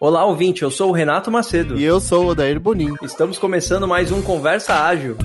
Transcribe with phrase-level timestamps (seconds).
[0.00, 1.76] Olá, ouvinte, eu sou o Renato Macedo.
[1.78, 2.94] E eu sou o Odair Bonin.
[3.02, 5.16] Estamos começando mais um Conversa Ágil.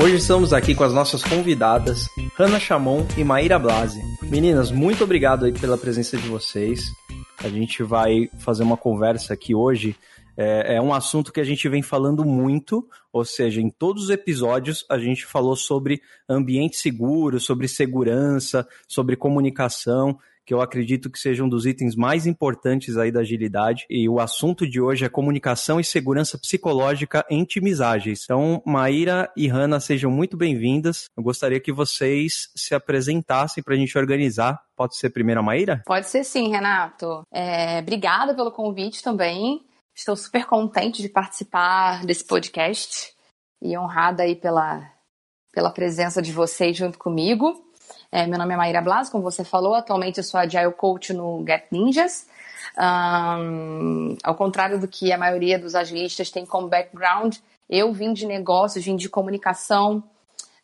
[0.00, 4.00] Hoje estamos aqui com as nossas convidadas, Hanna Chamon e Maíra Blase.
[4.30, 6.92] Meninas, muito obrigado aí pela presença de vocês.
[7.38, 9.96] A gente vai fazer uma conversa aqui hoje.
[10.36, 14.10] É, é um assunto que a gente vem falando muito, ou seja, em todos os
[14.10, 21.18] episódios a gente falou sobre ambiente seguro, sobre segurança, sobre comunicação que eu acredito que
[21.18, 23.84] seja um dos itens mais importantes aí da agilidade.
[23.90, 28.22] E o assunto de hoje é comunicação e segurança psicológica em times ágeis.
[28.24, 31.10] Então, Maíra e Hanna, sejam muito bem-vindas.
[31.14, 34.58] Eu gostaria que vocês se apresentassem para a gente organizar.
[34.74, 35.82] Pode ser primeiro a Maíra?
[35.84, 37.26] Pode ser sim, Renato.
[37.30, 39.60] É, obrigada pelo convite também.
[39.94, 43.12] Estou super contente de participar desse podcast
[43.60, 44.90] e honrada aí pela,
[45.52, 47.67] pela presença de vocês junto comigo.
[48.10, 51.44] É, meu nome é Maíra Blas, como você falou, atualmente eu sou Agile Coach no
[51.46, 52.26] Get Ninjas.
[52.78, 57.36] Um, ao contrário do que a maioria dos agilistas tem como background,
[57.68, 60.02] eu vim de negócios, vim de comunicação,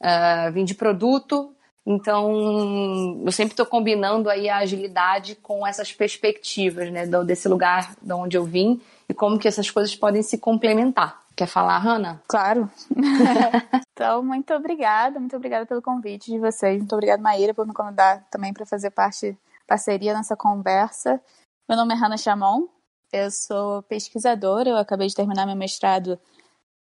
[0.00, 6.91] uh, vim de produto, então eu sempre estou combinando aí a agilidade com essas perspectivas,
[6.91, 11.23] né, desse lugar de onde eu vim e como que essas coisas podem se complementar.
[11.36, 12.22] Quer falar, Hanna?
[12.28, 12.70] Claro.
[13.92, 16.78] então, muito obrigada, muito obrigada pelo convite de vocês.
[16.78, 19.36] Muito obrigada, Maíra, por me convidar também para fazer parte,
[19.66, 21.20] parceria nessa conversa.
[21.68, 22.68] Meu nome é Hanna Chamon,
[23.12, 26.19] eu sou pesquisadora, eu acabei de terminar meu mestrado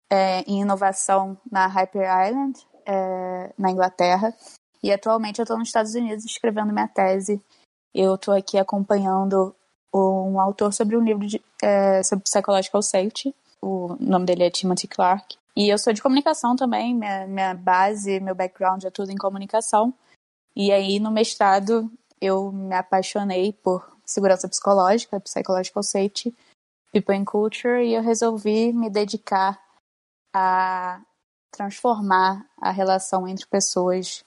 [0.09, 4.35] é, em inovação na Hyper Island, é, na Inglaterra,
[4.83, 7.41] e atualmente eu estou nos Estados Unidos escrevendo minha tese.
[7.95, 9.55] Eu estou aqui acompanhando
[9.95, 14.89] um autor sobre um livro de, é, sobre psychological safety, o nome dele é Timothy
[14.89, 15.37] Clark.
[15.57, 19.93] E eu sou de comunicação também, minha, minha base, meu background é tudo em comunicação.
[20.55, 21.91] E aí no mestrado
[22.21, 26.35] eu me apaixonei por segurança psicológica, psychological safety,
[26.93, 29.61] people and culture, e eu resolvi me dedicar
[30.35, 31.01] a
[31.51, 34.25] transformar a relação entre pessoas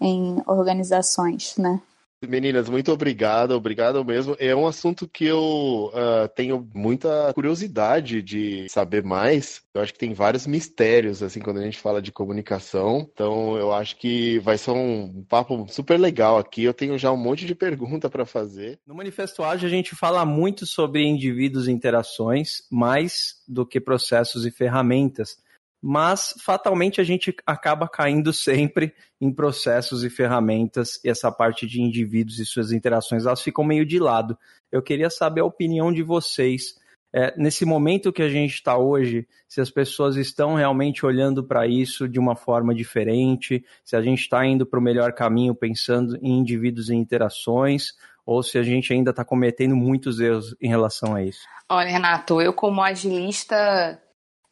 [0.00, 1.80] em organizações, né?
[2.28, 4.36] Meninas, muito obrigado, obrigado mesmo.
[4.38, 9.62] É um assunto que eu uh, tenho muita curiosidade de saber mais.
[9.74, 13.08] Eu acho que tem vários mistérios, assim, quando a gente fala de comunicação.
[13.12, 16.64] Então, eu acho que vai ser um papo super legal aqui.
[16.64, 18.78] Eu tenho já um monte de pergunta para fazer.
[18.86, 24.46] No Manifesto Ágil, a gente fala muito sobre indivíduos e interações, mais do que processos
[24.46, 25.43] e ferramentas
[25.86, 31.82] mas fatalmente a gente acaba caindo sempre em processos e ferramentas, e essa parte de
[31.82, 34.38] indivíduos e suas interações, elas ficam meio de lado.
[34.72, 36.76] Eu queria saber a opinião de vocês.
[37.12, 41.66] É, nesse momento que a gente está hoje, se as pessoas estão realmente olhando para
[41.66, 46.16] isso de uma forma diferente, se a gente está indo para o melhor caminho pensando
[46.22, 47.92] em indivíduos e interações,
[48.24, 51.42] ou se a gente ainda está cometendo muitos erros em relação a isso.
[51.68, 54.00] Olha, Renato, eu como agilista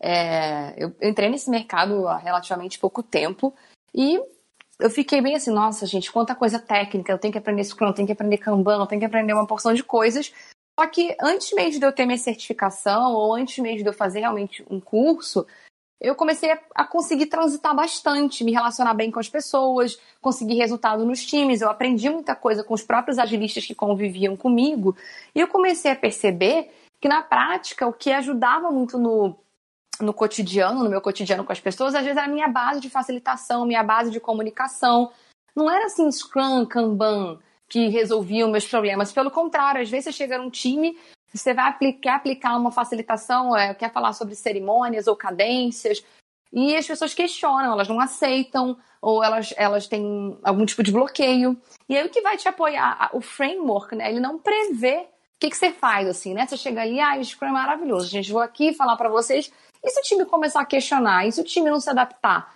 [0.02, 3.54] é, eu entrei nesse mercado há relativamente pouco tempo
[3.94, 4.20] e
[4.80, 7.94] eu fiquei bem assim, nossa, gente, quanta coisa técnica, eu tenho que aprender Scrum, eu
[7.94, 10.32] tenho que aprender Kanban, eu tenho que aprender uma porção de coisas.
[10.78, 14.20] Só que antes mesmo de eu ter minha certificação, ou antes mesmo de eu fazer
[14.20, 15.46] realmente um curso,
[16.00, 21.24] eu comecei a, conseguir transitar bastante, me relacionar bem com as pessoas, conseguir resultado nos
[21.24, 21.60] times.
[21.60, 24.96] Eu aprendi muita coisa com os próprios agilistas que conviviam comigo.
[25.32, 29.36] E eu comecei a perceber que, na prática, o que ajudava muito no
[30.00, 32.90] no cotidiano, no meu cotidiano com as pessoas, às vezes era a minha base de
[32.90, 35.10] facilitação, minha base de comunicação.
[35.54, 39.12] Não era assim Scrum, Kanban que resolviam meus problemas.
[39.12, 40.94] Pelo contrário, às vezes você chega num time,
[41.32, 46.04] você vai aplicar, aplicar uma facilitação, é, quer falar sobre cerimônias ou cadências,
[46.52, 51.56] e as pessoas questionam, elas não aceitam, ou elas, elas têm algum tipo de bloqueio.
[51.88, 53.08] E aí o que vai te apoiar?
[53.14, 54.10] O framework, né?
[54.10, 56.46] Ele não prevê o que, que você faz, assim, né?
[56.46, 58.06] Você chega ali, ah, Scrum é maravilhoso.
[58.06, 59.50] Gente, vou aqui falar para vocês
[59.84, 61.26] e se o time começar a questionar?
[61.26, 62.54] E se o time não se adaptar?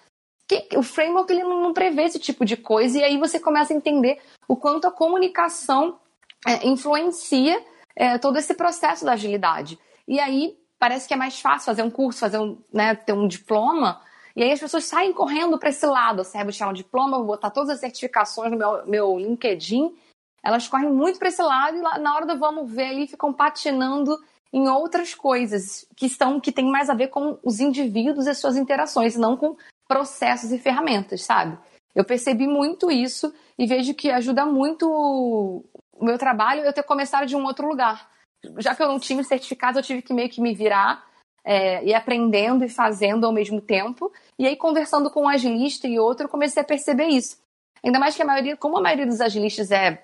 [0.48, 3.72] Que, o framework ele não, não prevê esse tipo de coisa, e aí você começa
[3.72, 5.98] a entender o quanto a comunicação
[6.46, 7.60] é, influencia
[7.96, 9.78] é, todo esse processo da agilidade.
[10.06, 13.26] E aí parece que é mais fácil fazer um curso, fazer um, né, ter um
[13.26, 14.00] diploma,
[14.36, 17.26] e aí as pessoas saem correndo para esse lado, assim, vou tirar um diploma, vou
[17.26, 19.96] botar todas as certificações no meu, meu LinkedIn,
[20.44, 23.32] elas correm muito para esse lado e lá, na hora do vamos ver ali ficam
[23.32, 24.16] patinando
[24.56, 28.56] em outras coisas que estão que tem mais a ver com os indivíduos e suas
[28.56, 29.54] interações, não com
[29.86, 31.58] processos e ferramentas, sabe?
[31.94, 37.26] Eu percebi muito isso e vejo que ajuda muito o meu trabalho eu ter começado
[37.26, 38.08] de um outro lugar.
[38.56, 41.04] Já que eu não tinha certificado, eu tive que meio que me virar
[41.44, 44.10] é, e aprendendo e fazendo ao mesmo tempo.
[44.38, 47.36] E aí, conversando com um agilista e outro, eu comecei a perceber isso.
[47.84, 50.02] Ainda mais que a maioria, como a maioria dos agilistas é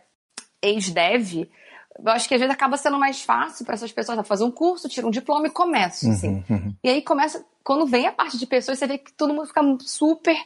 [0.62, 1.48] ex-dev,
[1.98, 4.88] eu acho que às vezes acaba sendo mais fácil para essas pessoas fazer um curso,
[4.88, 6.44] tira um diploma e começa, uhum, assim.
[6.48, 6.74] Uhum.
[6.82, 9.62] E aí começa, quando vem a parte de pessoas, você vê que todo mundo fica
[9.80, 10.36] super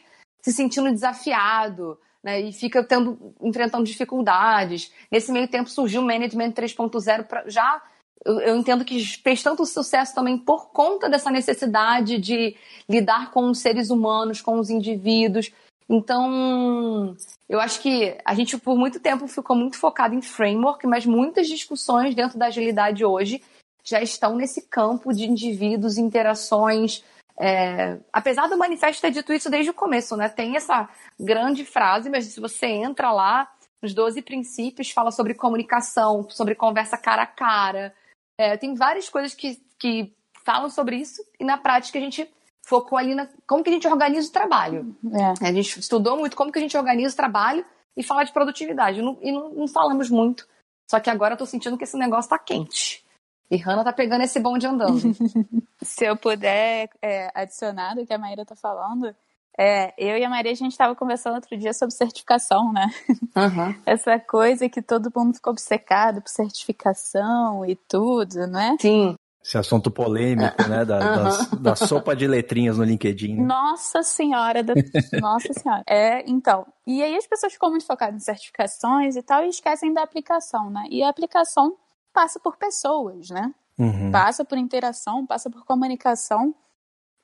[0.41, 2.41] se sentindo desafiado, né?
[2.41, 4.91] E fica tendo, enfrentando dificuldades.
[5.11, 7.81] Nesse meio tempo surgiu o Management 3.0 já
[8.25, 12.55] eu, eu, entendo que fez tanto sucesso também por conta dessa necessidade de
[12.89, 15.51] lidar com os seres humanos, com os indivíduos.
[15.89, 17.15] Então,
[17.47, 21.47] eu acho que a gente por muito tempo ficou muito focado em framework, mas muitas
[21.47, 23.41] discussões dentro da agilidade hoje
[23.83, 27.03] já estão nesse campo de indivíduos, interações.
[27.39, 27.99] É...
[28.11, 30.27] apesar do manifesto ter dito isso desde o começo, né?
[30.27, 33.49] Tem essa grande frase, mas se você entra lá,
[33.81, 37.93] nos 12 princípios, fala sobre comunicação, sobre conversa cara a cara.
[38.37, 40.13] É, tem várias coisas que, que
[40.43, 42.29] falam sobre isso, e na prática a gente
[42.67, 44.93] focou ali na como que a gente organiza o trabalho.
[45.13, 45.47] É.
[45.47, 49.01] A gente estudou muito como que a gente organiza o trabalho e fala de produtividade.
[49.01, 50.45] Não, e não, não, falamos muito.
[50.91, 53.05] Só que agora eu tô sentindo que esse negócio tá quente.
[53.49, 54.99] E Hanna tá pegando esse bonde andando.
[55.81, 59.15] Se eu puder é, adicionar do que a Maíra tá falando,
[59.57, 62.87] é, eu e a Maria, a gente estava conversando outro dia sobre certificação, né?
[63.09, 63.81] Uhum.
[63.87, 68.75] Essa coisa que todo mundo ficou obcecado por certificação e tudo, né?
[68.81, 69.15] Sim.
[69.47, 70.83] Esse assunto polêmico, né?
[70.83, 70.99] Da,
[71.55, 71.61] uhum.
[71.61, 73.37] da, sopa de letrinhas no LinkedIn.
[73.37, 73.45] Né?
[73.45, 74.61] Nossa Senhora!
[74.61, 74.73] Da...
[75.21, 75.83] Nossa Senhora.
[75.87, 76.67] É, então.
[76.85, 80.69] E aí as pessoas ficam muito focadas em certificações e tal e esquecem da aplicação,
[80.69, 80.83] né?
[80.89, 81.77] E a aplicação
[82.11, 83.55] passa por pessoas, né?
[83.79, 84.11] Uhum.
[84.11, 86.53] Passa por interação, passa por comunicação.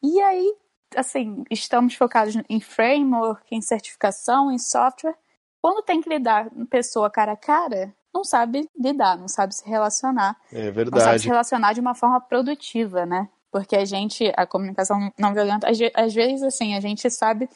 [0.01, 0.55] E aí,
[0.95, 5.15] assim, estamos focados em framework, em certificação, em software.
[5.61, 10.37] Quando tem que lidar pessoa cara a cara, não sabe lidar, não sabe se relacionar.
[10.51, 10.91] É verdade.
[10.91, 13.29] Não sabe se relacionar de uma forma produtiva, né?
[13.51, 17.49] Porque a gente, a comunicação não violenta, às vezes, assim, a gente sabe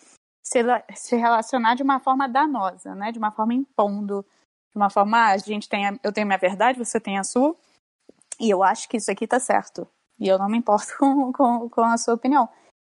[0.43, 0.59] se,
[0.95, 3.11] se relacionar de uma forma danosa, né?
[3.11, 4.25] De uma forma impondo,
[4.71, 7.17] de uma forma, ah, a gente tem, a, eu tenho a minha verdade, você tem
[7.17, 7.55] a sua,
[8.39, 9.87] e eu acho que isso aqui tá certo.
[10.19, 12.47] E eu não me importo com, com, com a sua opinião.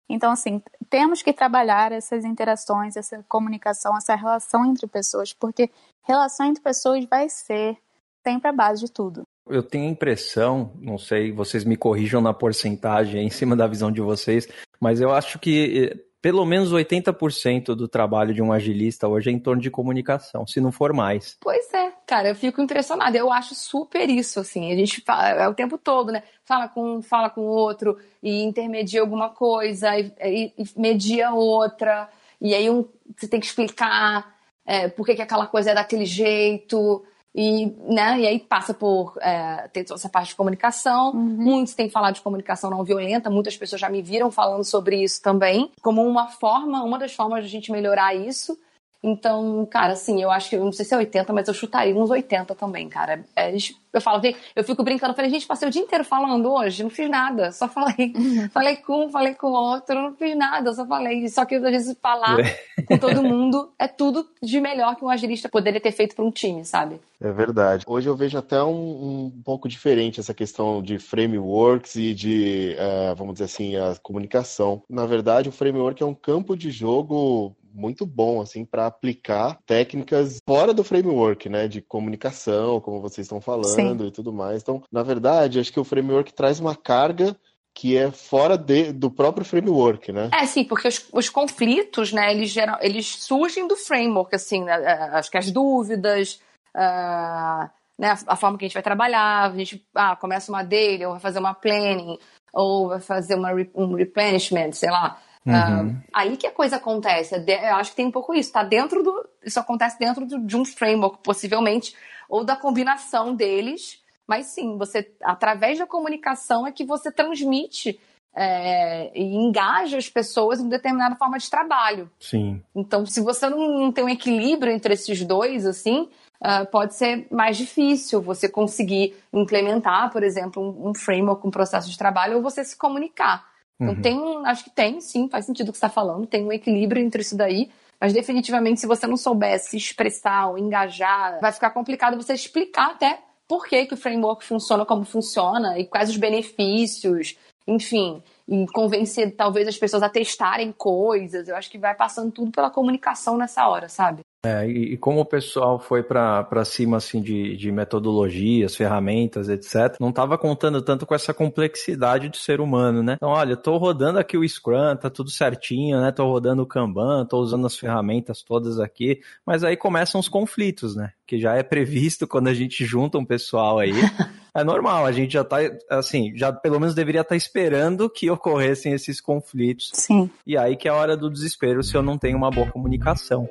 [0.09, 5.71] Então, assim, temos que trabalhar essas interações, essa comunicação, essa relação entre pessoas, porque
[6.03, 7.77] relação entre pessoas vai ser
[8.23, 9.23] sempre a base de tudo.
[9.49, 13.93] Eu tenho a impressão, não sei, vocês me corrijam na porcentagem em cima da visão
[13.93, 14.49] de vocês,
[14.81, 19.33] mas eu acho que eh, pelo menos 80% do trabalho de um agilista hoje é
[19.33, 21.37] em torno de comunicação, se não for mais.
[21.41, 23.17] Pois é, cara, eu fico impressionada.
[23.17, 24.73] Eu acho super isso, assim.
[24.73, 26.23] A gente fala, é o tempo todo, né?
[26.45, 31.33] Fala com um, fala com o outro e intermedia alguma coisa e, e, e media
[31.33, 32.09] outra.
[32.41, 32.85] E aí um,
[33.17, 34.35] você tem que explicar
[34.67, 37.05] é, por que, que aquela coisa é daquele jeito.
[37.39, 41.11] E, né, e aí passa por é, ter toda essa parte de comunicação.
[41.11, 41.37] Uhum.
[41.37, 45.21] Muitos têm falado de comunicação não violenta, muitas pessoas já me viram falando sobre isso
[45.23, 48.59] também, como uma forma, uma das formas de a gente melhorar isso.
[49.03, 52.11] Então, cara, assim, eu acho que, não sei se é 80, mas eu chutaria uns
[52.11, 53.25] 80 também, cara.
[53.37, 53.55] É,
[53.93, 54.21] eu falo,
[54.55, 57.67] eu fico brincando, falei, gente, passei o dia inteiro falando hoje, não fiz nada, só
[57.69, 58.13] falei.
[58.15, 58.49] Uhum.
[58.51, 61.29] Falei com um, falei com o outro, não fiz nada, só falei.
[61.29, 62.83] Só que às vezes falar é.
[62.83, 66.31] com todo mundo é tudo de melhor que um agilista poderia ter feito para um
[66.31, 67.01] time, sabe?
[67.21, 67.85] É verdade.
[67.87, 73.15] Hoje eu vejo até um, um pouco diferente essa questão de frameworks e de, uh,
[73.17, 74.83] vamos dizer assim, a comunicação.
[74.89, 80.39] Na verdade, o framework é um campo de jogo muito bom assim para aplicar técnicas
[80.49, 84.09] fora do framework, né, de comunicação, como vocês estão falando Sim.
[84.09, 84.63] e tudo mais.
[84.63, 87.37] Então, na verdade, acho que o framework traz uma carga
[87.75, 90.31] que é fora de, do próprio framework, né?
[90.33, 94.83] É, sim, porque os, os conflitos, né, eles, geram, eles surgem do framework, assim, né,
[94.83, 96.41] é, acho que as dúvidas,
[96.75, 97.69] uh,
[97.99, 101.05] né, a, a, forma que a gente vai trabalhar, a gente ah, começa uma daily,
[101.05, 102.19] ou vai fazer uma planning,
[102.51, 105.21] ou vai fazer uma, um replenishment, sei lá.
[105.47, 105.91] Uhum.
[105.91, 107.37] Uh, aí que a coisa acontece.
[107.37, 108.53] Eu acho que tem um pouco isso.
[108.53, 109.29] Tá dentro do.
[109.45, 111.95] Isso acontece dentro de um framework, possivelmente,
[112.29, 114.03] ou da combinação deles.
[114.27, 118.01] Mas sim, você, através da comunicação, é que você transmite
[118.35, 122.11] é, e engaja as pessoas em determinada forma de trabalho.
[122.21, 122.61] Sim.
[122.75, 126.09] Então, se você não, não tem um equilíbrio entre esses dois, assim,
[126.43, 131.89] uh, pode ser mais difícil você conseguir implementar, por exemplo, um, um framework, um processo
[131.89, 133.47] de trabalho, ou você se comunicar.
[133.81, 134.03] Então uhum.
[134.03, 137.03] tem, acho que tem, sim, faz sentido o que você está falando, tem um equilíbrio
[137.03, 137.71] entre isso daí.
[138.01, 142.91] Mas definitivamente, se você não souber se expressar ou engajar, vai ficar complicado você explicar
[142.91, 148.67] até por que, que o framework funciona como funciona e quais os benefícios, enfim, e
[148.67, 151.49] convencer talvez as pessoas a testarem coisas.
[151.49, 154.26] Eu acho que vai passando tudo pela comunicação nessa hora, sabe?
[154.45, 160.11] É, e, como o pessoal foi para cima assim de, de metodologias, ferramentas, etc., não
[160.11, 163.15] estava contando tanto com essa complexidade do ser humano, né?
[163.17, 166.13] Então, olha, estou rodando aqui o Scrum, tá tudo certinho, né?
[166.13, 170.95] Tô rodando o Kanban, tô usando as ferramentas todas aqui, mas aí começam os conflitos,
[170.95, 171.11] né?
[171.27, 173.93] Que já é previsto quando a gente junta um pessoal aí.
[174.57, 175.59] é normal, a gente já tá,
[175.91, 179.91] assim, já pelo menos deveria estar tá esperando que ocorressem esses conflitos.
[179.93, 180.31] Sim.
[180.47, 183.49] E aí que é a hora do desespero se eu não tenho uma boa comunicação.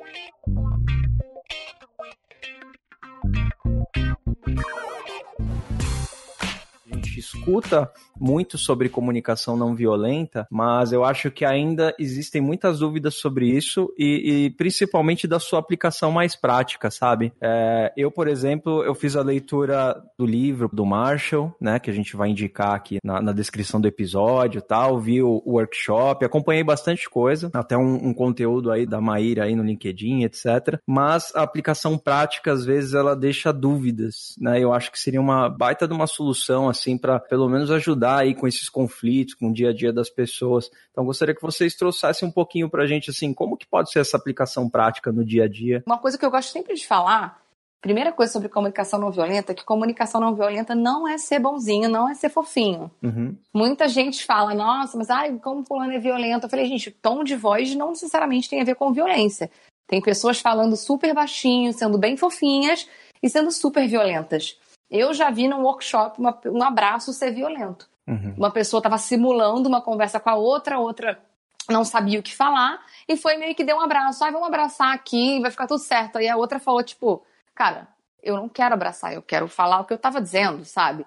[7.20, 13.48] Escuta muito sobre comunicação não violenta, mas eu acho que ainda existem muitas dúvidas sobre
[13.48, 17.32] isso e, e principalmente da sua aplicação mais prática, sabe?
[17.40, 21.92] É, eu, por exemplo, eu fiz a leitura do livro do Marshall, né, que a
[21.92, 26.62] gente vai indicar aqui na, na descrição do episódio, tal, vi o, o, workshop, acompanhei
[26.62, 30.78] bastante coisa, até um, um conteúdo aí da Maíra aí no LinkedIn, etc.
[30.86, 34.60] Mas a aplicação prática às vezes ela deixa dúvidas, né?
[34.60, 38.34] Eu acho que seria uma baita de uma solução assim para pelo menos ajudar aí
[38.34, 40.68] com esses conflitos, com o dia a dia das pessoas.
[40.90, 44.00] Então gostaria que vocês trouxessem um pouquinho para a gente assim, como que pode ser
[44.00, 45.84] essa aplicação prática no dia a dia?
[45.86, 47.40] Uma coisa que eu gosto sempre de falar,
[47.80, 51.88] primeira coisa sobre comunicação não violenta, é que comunicação não violenta não é ser bonzinho,
[51.88, 52.90] não é ser fofinho.
[53.00, 53.36] Uhum.
[53.54, 56.46] Muita gente fala, nossa, mas ai, como fulano é violento.
[56.46, 59.48] Eu falei, gente, tom de voz não necessariamente tem a ver com violência.
[59.86, 62.88] Tem pessoas falando super baixinho, sendo bem fofinhas
[63.22, 64.58] e sendo super violentas.
[64.90, 67.88] Eu já vi num workshop uma, um abraço ser violento.
[68.06, 68.34] Uhum.
[68.36, 71.18] Uma pessoa estava simulando uma conversa com a outra, a outra
[71.68, 74.24] não sabia o que falar, e foi meio que deu um abraço.
[74.24, 76.18] Ai, vamos abraçar aqui, vai ficar tudo certo.
[76.18, 77.24] Aí a outra falou, tipo,
[77.54, 77.88] cara,
[78.22, 81.04] eu não quero abraçar, eu quero falar o que eu estava dizendo, sabe?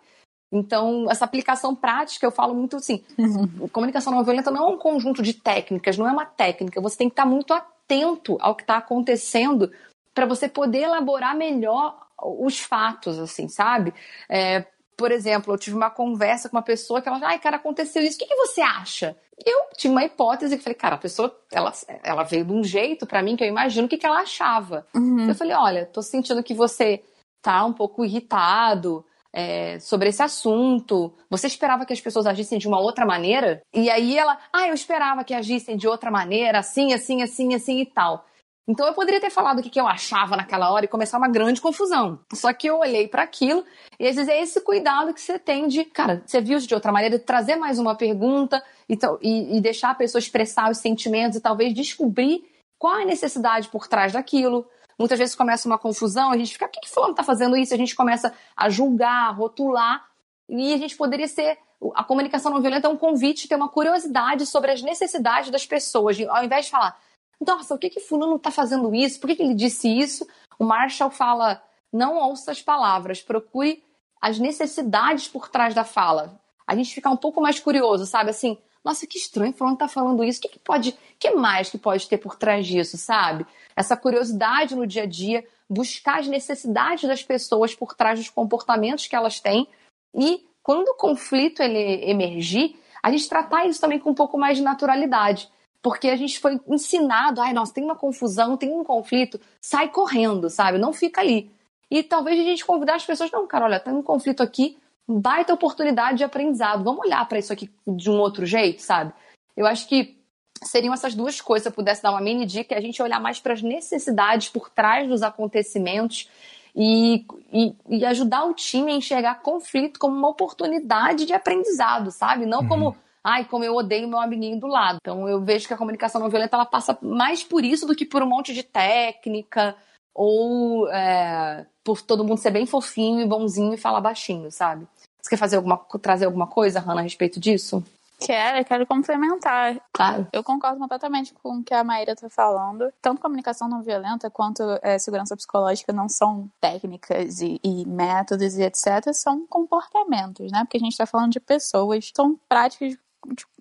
[0.51, 3.67] Então, essa aplicação prática, eu falo muito assim: uhum.
[3.69, 6.81] comunicação não violenta não é um conjunto de técnicas, não é uma técnica.
[6.81, 9.71] Você tem que estar muito atento ao que está acontecendo
[10.13, 13.93] para você poder elaborar melhor os fatos, assim, sabe?
[14.29, 14.65] É,
[14.97, 18.17] por exemplo, eu tive uma conversa com uma pessoa que ela, ai, cara, aconteceu isso,
[18.17, 19.15] o que, que você acha?
[19.45, 21.71] Eu tinha uma hipótese que falei, cara, a pessoa, ela,
[22.03, 24.85] ela veio de um jeito para mim que eu imagino o que, que ela achava.
[24.93, 25.29] Uhum.
[25.29, 27.01] Eu falei, olha, tô sentindo que você
[27.41, 31.13] tá um pouco irritado, é, sobre esse assunto?
[31.29, 33.61] Você esperava que as pessoas agissem de uma outra maneira?
[33.73, 37.79] E aí ela, ah, eu esperava que agissem de outra maneira, assim, assim, assim, assim
[37.79, 38.25] e tal.
[38.69, 41.59] Então eu poderia ter falado o que eu achava naquela hora e começar uma grande
[41.59, 42.19] confusão.
[42.31, 43.65] Só que eu olhei para aquilo
[43.99, 46.91] e às vezes é esse cuidado que você tem de, cara, você viu de outra
[46.91, 51.73] maneira, trazer mais uma pergunta e, e deixar a pessoa expressar os sentimentos e talvez
[51.73, 52.47] descobrir
[52.77, 54.67] qual a necessidade por trás daquilo.
[54.99, 57.73] Muitas vezes começa uma confusão, a gente fica, por que, que fulano está fazendo isso?
[57.73, 60.05] A gente começa a julgar, a rotular,
[60.47, 61.57] e a gente poderia ser.
[61.95, 66.17] A comunicação não violenta é um convite, ter uma curiosidade sobre as necessidades das pessoas.
[66.29, 66.99] Ao invés de falar,
[67.39, 69.19] nossa, o que que fulano está fazendo isso?
[69.19, 70.27] Por que, que ele disse isso?
[70.57, 73.83] O Marshall fala, não ouça as palavras, procure
[74.21, 76.39] as necessidades por trás da fala.
[76.67, 78.29] A gente fica um pouco mais curioso, sabe?
[78.29, 80.39] Assim, nossa, que estranho, fulano tá falando isso.
[80.39, 83.45] O que, que pode, que mais que pode ter por trás disso, sabe?
[83.75, 89.07] Essa curiosidade no dia a dia, buscar as necessidades das pessoas por trás dos comportamentos
[89.07, 89.67] que elas têm
[90.13, 94.57] e quando o conflito ele emergir, a gente tratar isso também com um pouco mais
[94.57, 95.49] de naturalidade.
[95.81, 100.49] Porque a gente foi ensinado, ai, nossa, tem uma confusão, tem um conflito, sai correndo,
[100.49, 100.77] sabe?
[100.77, 101.51] Não fica ali.
[101.89, 105.53] E talvez a gente convidar as pessoas, não, cara, olha, tem um conflito aqui, baita
[105.53, 106.83] oportunidade de aprendizado.
[106.83, 109.13] Vamos olhar para isso aqui de um outro jeito, sabe?
[109.55, 110.17] Eu acho que
[110.63, 111.63] seriam essas duas coisas.
[111.63, 114.49] Se eu pudesse dar uma mini dica, é a gente olhar mais para as necessidades
[114.49, 116.29] por trás dos acontecimentos
[116.75, 122.45] e, e, e, ajudar o time a enxergar conflito como uma oportunidade de aprendizado, sabe?
[122.45, 122.93] Não uhum.
[123.23, 124.97] Ai, como eu odeio meu amiguinho do lado.
[125.01, 128.05] Então eu vejo que a comunicação não violenta ela passa mais por isso do que
[128.05, 129.75] por um monte de técnica
[130.13, 134.87] ou é, por todo mundo ser bem fofinho e bonzinho e falar baixinho, sabe?
[135.21, 137.83] Você quer fazer alguma, trazer alguma coisa, Hanna, a respeito disso?
[138.19, 139.79] Quero, quero complementar.
[139.93, 140.27] Claro.
[140.33, 142.91] Eu concordo completamente com o que a Maíra está falando.
[143.01, 148.63] Tanto comunicação não violenta quanto é, segurança psicológica não são técnicas e, e, métodos e
[148.63, 149.13] etc.
[149.13, 150.59] São comportamentos, né?
[150.65, 152.97] Porque a gente está falando de pessoas, são práticas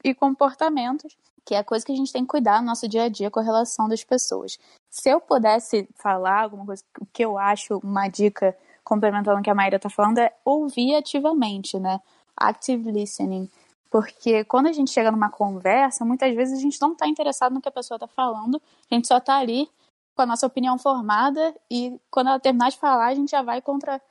[0.05, 1.17] e comportamentos
[1.49, 3.31] que é a coisa que a gente tem que cuidar no nosso dia a dia
[3.31, 4.59] com a relação das pessoas.
[4.91, 9.49] Se eu pudesse falar alguma coisa, o que eu acho uma dica complementando o que
[9.49, 12.03] a Maíra está falando é ouvir ativamente, né?
[12.37, 13.51] Active listening.
[13.91, 17.63] Porque quando a gente chega numa conversa, muitas vezes a gente não está interessado no
[17.63, 19.71] que a pessoa está falando, a gente só está ali
[20.15, 23.63] com a nossa opinião formada e quando ela terminar de falar, a gente já vai
[23.63, 24.03] contra.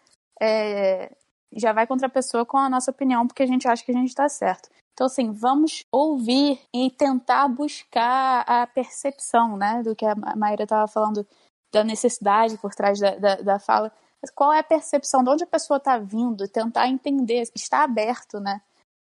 [0.42, 1.16] É,
[1.54, 3.96] já vai contra a pessoa com a nossa opinião, porque a gente acha que a
[3.96, 4.70] gente está certo.
[4.98, 10.88] Então, assim, vamos ouvir e tentar buscar a percepção, né, do que a Maíra estava
[10.88, 11.24] falando,
[11.72, 13.92] da necessidade por trás da, da, da fala.
[14.34, 18.60] Qual é a percepção, de onde a pessoa está vindo, tentar entender, estar aberto, né,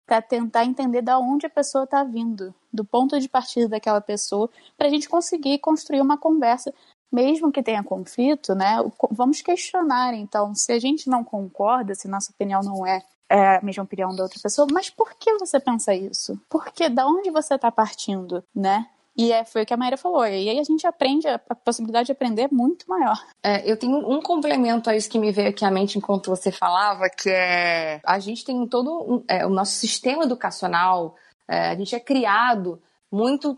[0.08, 4.49] para tentar entender da onde a pessoa está vindo, do ponto de partida daquela pessoa,
[4.75, 6.73] para a gente conseguir construir uma conversa,
[7.12, 8.77] mesmo que tenha conflito, né?
[9.12, 13.03] Vamos questionar, então, se a gente não concorda, se nossa opinião não é,
[13.34, 16.39] é a mesma opinião da outra pessoa, mas por que você pensa isso?
[16.48, 16.88] Por que?
[16.88, 18.86] Da onde você está partindo, né?
[19.17, 20.26] E é, foi o que a Maíra falou.
[20.26, 23.19] E aí a gente aprende, a, a possibilidade de aprender é muito maior.
[23.43, 26.52] É, eu tenho um complemento a isso que me veio aqui à mente enquanto você
[26.52, 31.15] falava, que é a gente tem todo um, é, o nosso sistema educacional,
[31.48, 33.58] é, a gente é criado muito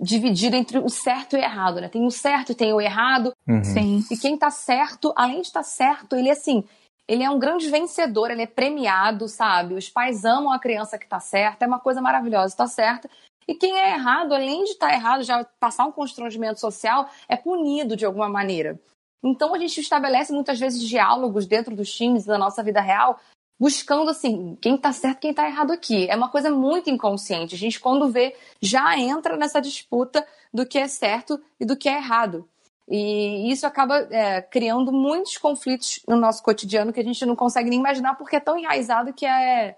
[0.00, 1.88] dividido entre o certo e o errado, né?
[1.88, 3.32] Tem o certo e tem o errado.
[3.48, 3.64] Uhum.
[3.64, 4.04] Sim.
[4.10, 6.64] E quem tá certo, além de estar tá certo, ele é assim,
[7.08, 9.74] ele é um grande vencedor, ele é premiado, sabe?
[9.74, 13.08] Os pais amam a criança que tá certa, é uma coisa maravilhosa, tá certa.
[13.46, 17.36] E quem é errado, além de estar tá errado, já passar um constrangimento social, é
[17.36, 18.78] punido de alguma maneira.
[19.22, 23.20] Então a gente estabelece muitas vezes diálogos dentro dos times da nossa vida real,
[23.58, 26.08] buscando assim, quem está certo, quem está errado aqui.
[26.10, 27.54] É uma coisa muito inconsciente.
[27.54, 31.88] A gente, quando vê, já entra nessa disputa do que é certo e do que
[31.88, 32.48] é errado.
[32.88, 37.68] E isso acaba é, criando muitos conflitos no nosso cotidiano que a gente não consegue
[37.68, 39.76] nem imaginar porque é tão enraizado que é,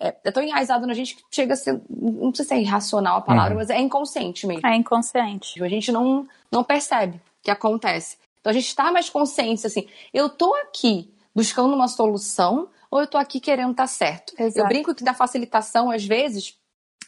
[0.00, 3.18] é, é, tão enraizado na gente que chega a ser, não sei se é irracional
[3.18, 3.58] a palavra, uhum.
[3.58, 4.66] mas é inconsciente mesmo.
[4.66, 5.62] É inconsciente.
[5.62, 8.18] A gente não, não percebe que acontece.
[8.40, 13.06] Então a gente está mais consciente, assim, eu tô aqui buscando uma solução ou eu
[13.06, 14.34] tô aqui querendo estar tá certo.
[14.38, 14.58] Exato.
[14.58, 16.56] Eu brinco que da facilitação, às vezes,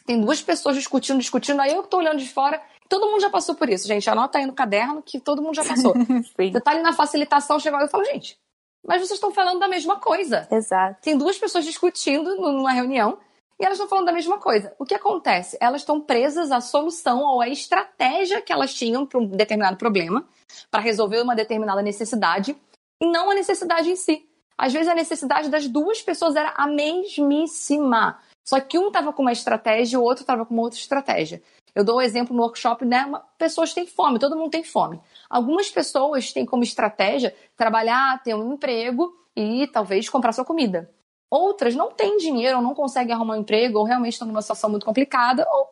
[0.05, 3.55] tem duas pessoas discutindo, discutindo, aí eu tô olhando de fora, todo mundo já passou
[3.55, 4.09] por isso, gente.
[4.09, 5.93] Anota aí no caderno que todo mundo já passou.
[6.65, 8.37] Ali na facilitação, chega e fala, gente,
[8.85, 10.47] mas vocês estão falando da mesma coisa.
[10.51, 11.01] Exato.
[11.01, 13.17] Tem duas pessoas discutindo numa reunião
[13.59, 14.73] e elas estão falando da mesma coisa.
[14.77, 15.57] O que acontece?
[15.59, 20.25] Elas estão presas à solução ou à estratégia que elas tinham para um determinado problema,
[20.69, 22.55] para resolver uma determinada necessidade,
[23.01, 24.27] e não a necessidade em si.
[24.57, 28.19] Às vezes a necessidade das duas pessoas era a mesmíssima.
[28.43, 31.41] Só que um estava com uma estratégia e o outro estava com uma outra estratégia.
[31.77, 33.05] Eu dou o um exemplo no workshop, né?
[33.37, 34.99] Pessoas têm fome, todo mundo tem fome.
[35.29, 40.89] Algumas pessoas têm como estratégia trabalhar, ter um emprego e talvez comprar sua comida.
[41.29, 44.71] Outras não têm dinheiro, ou não conseguem arrumar um emprego, ou realmente estão numa situação
[44.71, 45.69] muito complicada, ou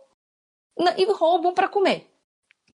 [0.95, 2.07] e roubam para comer.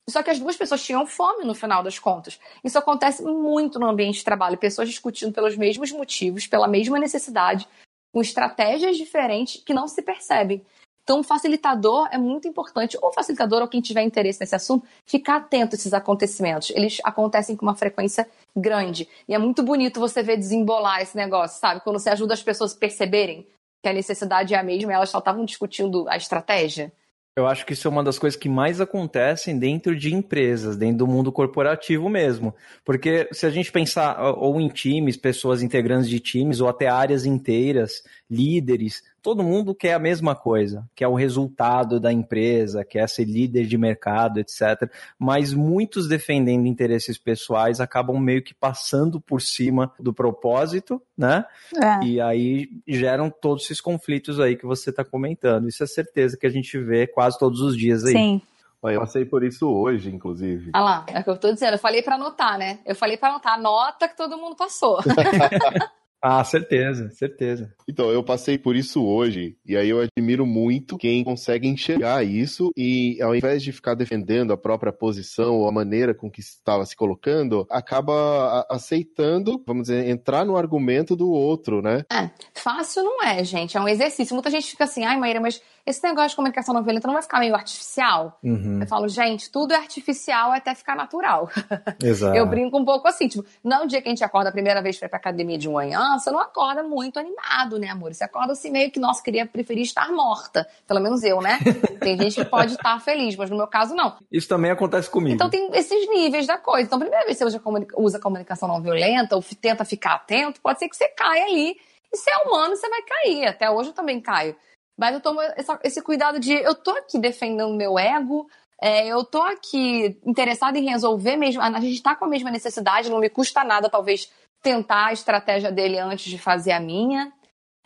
[0.09, 2.41] Só que as duas pessoas tinham fome no final das contas.
[2.65, 7.69] Isso acontece muito no ambiente de trabalho, pessoas discutindo pelos mesmos motivos, pela mesma necessidade,
[8.11, 10.65] com estratégias diferentes que não se percebem.
[11.09, 15.37] Então, o facilitador é muito importante, ou facilitador, ou quem tiver interesse nesse assunto, ficar
[15.37, 16.69] atento a esses acontecimentos.
[16.69, 19.09] Eles acontecem com uma frequência grande.
[19.27, 21.81] E é muito bonito você ver desembolar esse negócio, sabe?
[21.81, 23.47] Quando você ajuda as pessoas a perceberem
[23.83, 26.93] que a necessidade é a mesma e elas só estavam discutindo a estratégia.
[27.39, 30.99] Eu acho que isso é uma das coisas que mais acontecem dentro de empresas, dentro
[30.99, 32.53] do mundo corporativo mesmo.
[32.85, 37.25] Porque se a gente pensar ou em times, pessoas integrantes de times, ou até áreas
[37.25, 43.27] inteiras, líderes, todo mundo quer a mesma coisa, quer o resultado da empresa, quer ser
[43.27, 44.91] líder de mercado, etc.
[45.19, 51.45] Mas muitos defendendo interesses pessoais acabam meio que passando por cima do propósito, né?
[51.77, 52.07] É.
[52.07, 55.69] E aí geram todos esses conflitos aí que você está comentando.
[55.69, 58.15] Isso é certeza que a gente vê quase todos os dias aí.
[58.15, 58.43] Sim.
[58.83, 60.71] Eu passei por isso hoje, inclusive.
[60.73, 61.75] Ah lá, é o que eu tô dizendo.
[61.75, 62.79] Eu falei para anotar, né?
[62.87, 63.59] Eu falei para anotar.
[63.59, 65.01] Anota que todo mundo passou.
[66.21, 67.73] Ah, certeza, certeza.
[67.89, 72.71] Então, eu passei por isso hoje, e aí eu admiro muito quem consegue enxergar isso
[72.77, 76.85] e, ao invés de ficar defendendo a própria posição ou a maneira com que estava
[76.85, 82.05] se colocando, acaba aceitando, vamos dizer, entrar no argumento do outro, né?
[82.13, 84.35] É, fácil não é, gente, é um exercício.
[84.35, 87.23] Muita gente fica assim, ai, Maíra, mas esse negócio de comunicação não violenta não vai
[87.23, 88.39] ficar meio artificial?
[88.43, 88.81] Uhum.
[88.81, 91.49] Eu falo, gente, tudo é artificial até ficar natural.
[92.03, 92.37] Exato.
[92.37, 94.53] Eu brinco um pouco assim, tipo, não é o dia que a gente acorda a
[94.53, 98.15] primeira vez para ir pra academia de manhã, você não acorda muito animado, né, amor?
[98.15, 100.65] Você acorda assim meio que, nossa, queria preferir estar morta.
[100.87, 101.59] Pelo menos eu, né?
[102.01, 104.17] Tem gente que pode estar feliz, mas no meu caso, não.
[104.31, 105.35] Isso também acontece comigo.
[105.35, 106.87] Então tem esses níveis da coisa.
[106.87, 107.61] Então, a primeira vez que você
[107.97, 111.77] usa comunicação não violenta ou tenta ficar atento, pode ser que você caia ali.
[112.13, 113.47] E se é humano, você vai cair.
[113.47, 114.57] Até hoje eu também caio.
[114.99, 118.49] Mas eu tomo essa, esse cuidado de eu tô aqui defendendo meu ego,
[118.81, 121.63] é, eu tô aqui interessada em resolver mesmo.
[121.63, 124.31] A gente tá com a mesma necessidade, não me custa nada, talvez,
[124.63, 127.33] tentar a estratégia dele antes de fazer a minha.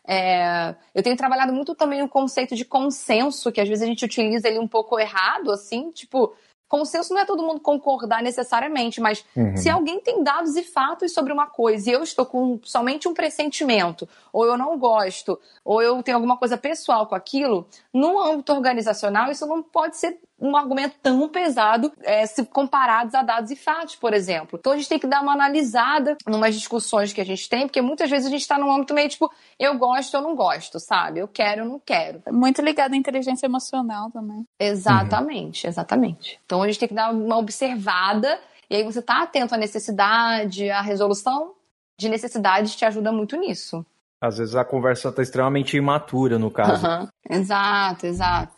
[0.06, 4.04] É, eu tenho trabalhado muito também o conceito de consenso, que às vezes a gente
[4.04, 6.34] utiliza ele um pouco errado, assim, tipo,
[6.72, 9.54] consenso não é todo mundo concordar necessariamente, mas uhum.
[9.58, 13.12] se alguém tem dados e fatos sobre uma coisa e eu estou com somente um
[13.12, 18.54] pressentimento, ou eu não gosto, ou eu tenho alguma coisa pessoal com aquilo, no âmbito
[18.54, 23.56] organizacional isso não pode ser um argumento tão pesado é, se comparados a dados e
[23.56, 24.58] fatos, por exemplo.
[24.58, 27.80] Então a gente tem que dar uma analisada numas discussões que a gente tem, porque
[27.80, 31.20] muitas vezes a gente está num âmbito meio tipo, eu gosto ou não gosto, sabe?
[31.20, 32.20] Eu quero ou não quero.
[32.32, 34.44] Muito ligado à inteligência emocional também.
[34.58, 35.70] Exatamente, uhum.
[35.70, 36.40] exatamente.
[36.44, 38.36] Então a gente tem que dar uma observada
[38.68, 41.52] e aí você tá atento à necessidade, à resolução
[41.96, 43.86] de necessidades te ajuda muito nisso.
[44.20, 46.84] Às vezes a conversa está extremamente imatura, no caso.
[46.84, 47.08] Uhum.
[47.30, 48.54] Exato, exato.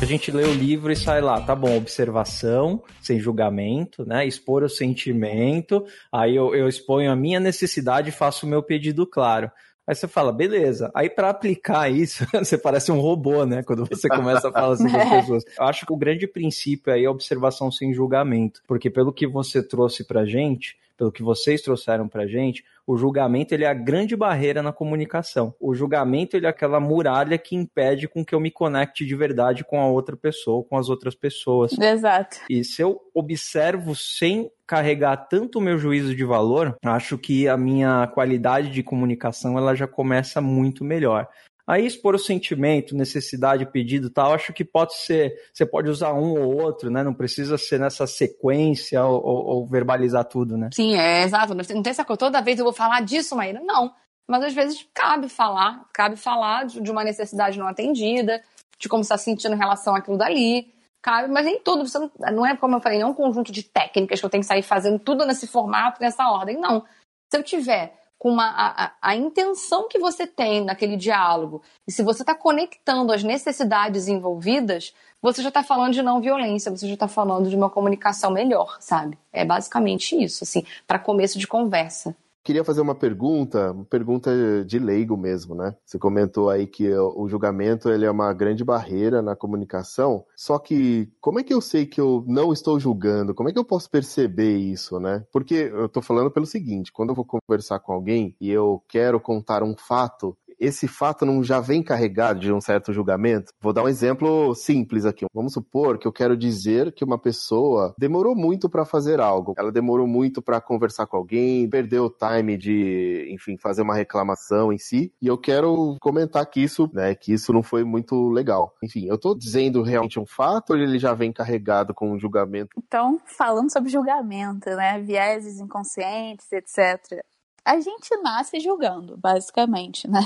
[0.00, 4.26] A gente lê o livro e sai lá, tá bom, observação, sem julgamento, né?
[4.26, 9.06] Expor o sentimento, aí eu, eu exponho a minha necessidade e faço o meu pedido
[9.06, 9.50] claro.
[9.86, 10.90] Aí você fala, beleza.
[10.94, 13.62] Aí para aplicar isso, você parece um robô, né?
[13.62, 15.44] Quando você começa a falar assim com as pessoas.
[15.58, 18.62] Eu acho que o grande princípio aí é a observação sem julgamento.
[18.66, 23.54] Porque pelo que você trouxe pra gente, pelo que vocês trouxeram pra gente, o julgamento
[23.54, 25.54] ele é a grande barreira na comunicação.
[25.58, 29.64] O julgamento ele é aquela muralha que impede com que eu me conecte de verdade
[29.64, 31.72] com a outra pessoa, com as outras pessoas.
[31.72, 32.40] Exato.
[32.50, 37.56] E se eu observo sem carregar tanto o meu juízo de valor, acho que a
[37.56, 41.26] minha qualidade de comunicação ela já começa muito melhor.
[41.70, 46.32] Aí expor o sentimento, necessidade, pedido tal, acho que pode ser, você pode usar um
[46.32, 47.04] ou outro, né?
[47.04, 50.68] Não precisa ser nessa sequência ou, ou, ou verbalizar tudo, né?
[50.74, 51.54] Sim, é exato.
[51.54, 53.60] Não tem essa coisa, toda vez eu vou falar disso, Maíra.
[53.62, 53.94] Não.
[54.28, 58.42] Mas às vezes cabe falar, cabe falar de uma necessidade não atendida,
[58.76, 60.74] de como está sentindo em relação àquilo dali.
[61.00, 63.62] Cabe, mas nem tudo, não, não é como eu falei, não é um conjunto de
[63.62, 66.58] técnicas que eu tenho que sair fazendo tudo nesse formato, nessa ordem.
[66.58, 66.84] Não.
[67.30, 71.62] Se eu tiver com uma, a, a, intenção que você tem naquele diálogo.
[71.88, 76.70] E se você está conectando as necessidades envolvidas, você já está falando de não violência,
[76.70, 79.18] você já está falando de uma comunicação melhor, sabe?
[79.32, 82.14] É basicamente isso, assim, para começo de conversa.
[82.42, 84.30] Queria fazer uma pergunta, uma pergunta
[84.64, 85.76] de leigo mesmo, né?
[85.84, 90.24] Você comentou aí que o julgamento ele é uma grande barreira na comunicação.
[90.34, 93.34] Só que como é que eu sei que eu não estou julgando?
[93.34, 95.24] Como é que eu posso perceber isso, né?
[95.30, 99.20] Porque eu tô falando pelo seguinte, quando eu vou conversar com alguém e eu quero
[99.20, 103.52] contar um fato, esse fato não já vem carregado de um certo julgamento?
[103.60, 105.24] Vou dar um exemplo simples aqui.
[105.32, 109.54] Vamos supor que eu quero dizer que uma pessoa demorou muito para fazer algo.
[109.56, 114.72] Ela demorou muito para conversar com alguém, perdeu o time de, enfim, fazer uma reclamação
[114.72, 115.12] em si.
[115.20, 118.74] E eu quero comentar que isso, né, que isso não foi muito legal.
[118.82, 122.70] Enfim, eu tô dizendo realmente um fato ou ele já vem carregado com um julgamento?
[122.76, 127.22] Então, falando sobre julgamento, né, vieses inconscientes, etc.
[127.64, 130.20] A gente nasce julgando, basicamente, né?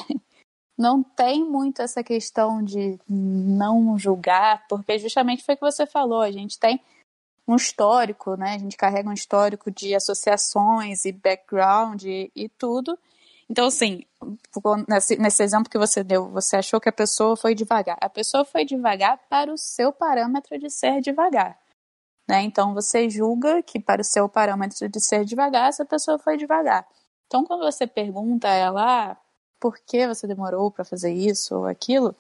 [0.77, 6.21] Não tem muito essa questão de não julgar, porque justamente foi o que você falou,
[6.21, 6.81] a gente tem
[7.47, 8.55] um histórico, né?
[8.55, 12.99] A gente carrega um histórico de associações e background e, e tudo.
[13.49, 14.05] Então, assim,
[14.89, 17.99] nesse, nesse exemplo que você deu, você achou que a pessoa foi devagar.
[18.01, 21.59] A pessoa foi devagar para o seu parâmetro de ser devagar.
[22.27, 22.43] Né?
[22.43, 26.87] Então, você julga que para o seu parâmetro de ser devagar, essa pessoa foi devagar.
[27.27, 29.17] Então, quando você pergunta a ela ah,
[29.61, 32.15] por que você demorou para fazer isso ou aquilo,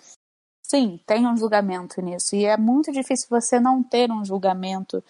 [0.62, 2.34] sim, tem um julgamento nisso.
[2.34, 5.02] E é muito difícil você não ter um julgamento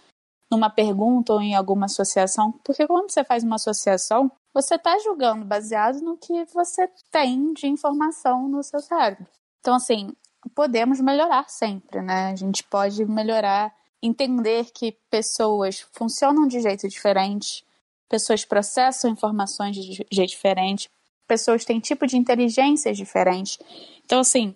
[0.51, 5.45] numa pergunta ou em alguma associação, porque quando você faz uma associação, você está julgando
[5.45, 9.27] baseado no que você tem de informação no seu cérebro.
[9.61, 10.15] Então, assim,
[10.55, 12.31] podemos melhorar sempre, né?
[12.31, 17.64] A gente pode melhorar, entender que pessoas funcionam de jeito diferente,
[18.09, 20.89] pessoas processam informações de jeito diferente,
[21.27, 23.59] pessoas têm tipo de inteligência diferente.
[24.05, 24.55] Então, assim,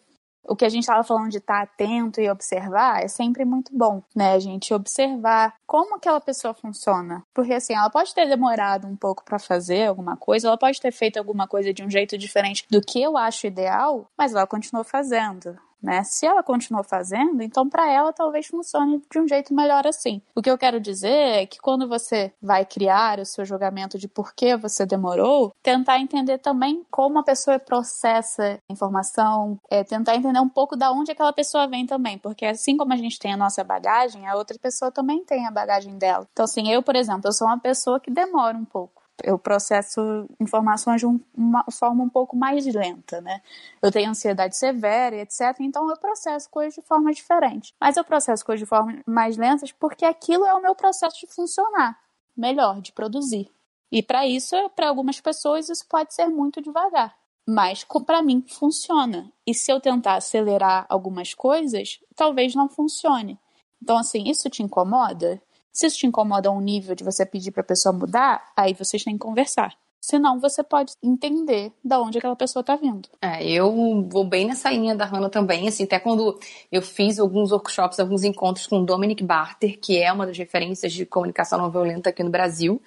[0.49, 3.71] o que a gente estava falando de estar tá atento e observar é sempre muito
[3.77, 4.33] bom, né?
[4.33, 7.23] A gente observar como aquela pessoa funciona.
[7.35, 10.91] Porque assim, ela pode ter demorado um pouco para fazer alguma coisa, ela pode ter
[10.91, 14.85] feito alguma coisa de um jeito diferente do que eu acho ideal, mas ela continuou
[14.85, 16.03] fazendo né?
[16.05, 20.21] Se ela continuou fazendo, então para ela talvez funcione de um jeito melhor assim.
[20.35, 24.09] O que eu quero dizer é que quando você vai criar o seu julgamento de
[24.09, 30.17] por que você demorou, tentar entender também como a pessoa processa a informação, é, tentar
[30.17, 33.33] entender um pouco da onde aquela pessoa vem também, porque assim como a gente tem
[33.33, 36.27] a nossa bagagem, a outra pessoa também tem a bagagem dela.
[36.33, 40.29] Então assim, eu, por exemplo, eu sou uma pessoa que demora um pouco eu processo
[40.41, 43.41] informações de uma forma um pouco mais lenta, né?
[43.83, 45.57] Eu tenho ansiedade severa etc.
[45.61, 47.75] Então eu processo coisas de forma diferente.
[47.81, 51.27] Mas eu processo coisas de forma mais lentas porque aquilo é o meu processo de
[51.27, 51.99] funcionar
[52.37, 53.51] melhor, de produzir.
[53.91, 57.17] E para isso, para algumas pessoas, isso pode ser muito devagar.
[57.47, 59.33] Mas para mim funciona.
[59.47, 63.39] E se eu tentar acelerar algumas coisas, talvez não funcione.
[63.83, 65.41] Então, assim, isso te incomoda?
[65.79, 68.75] Se isso te incomoda a um nível de você pedir para a pessoa mudar, aí
[68.75, 69.77] vocês têm que conversar.
[70.01, 73.09] Senão você pode entender da onde aquela pessoa está vindo.
[73.23, 76.37] É, eu vou bem nessa linha da Hannah também, assim, até quando
[76.73, 81.07] eu fiz alguns workshops, alguns encontros com Dominic Barter, que é uma das referências de
[81.07, 82.83] comunicação não violenta aqui no Brasil.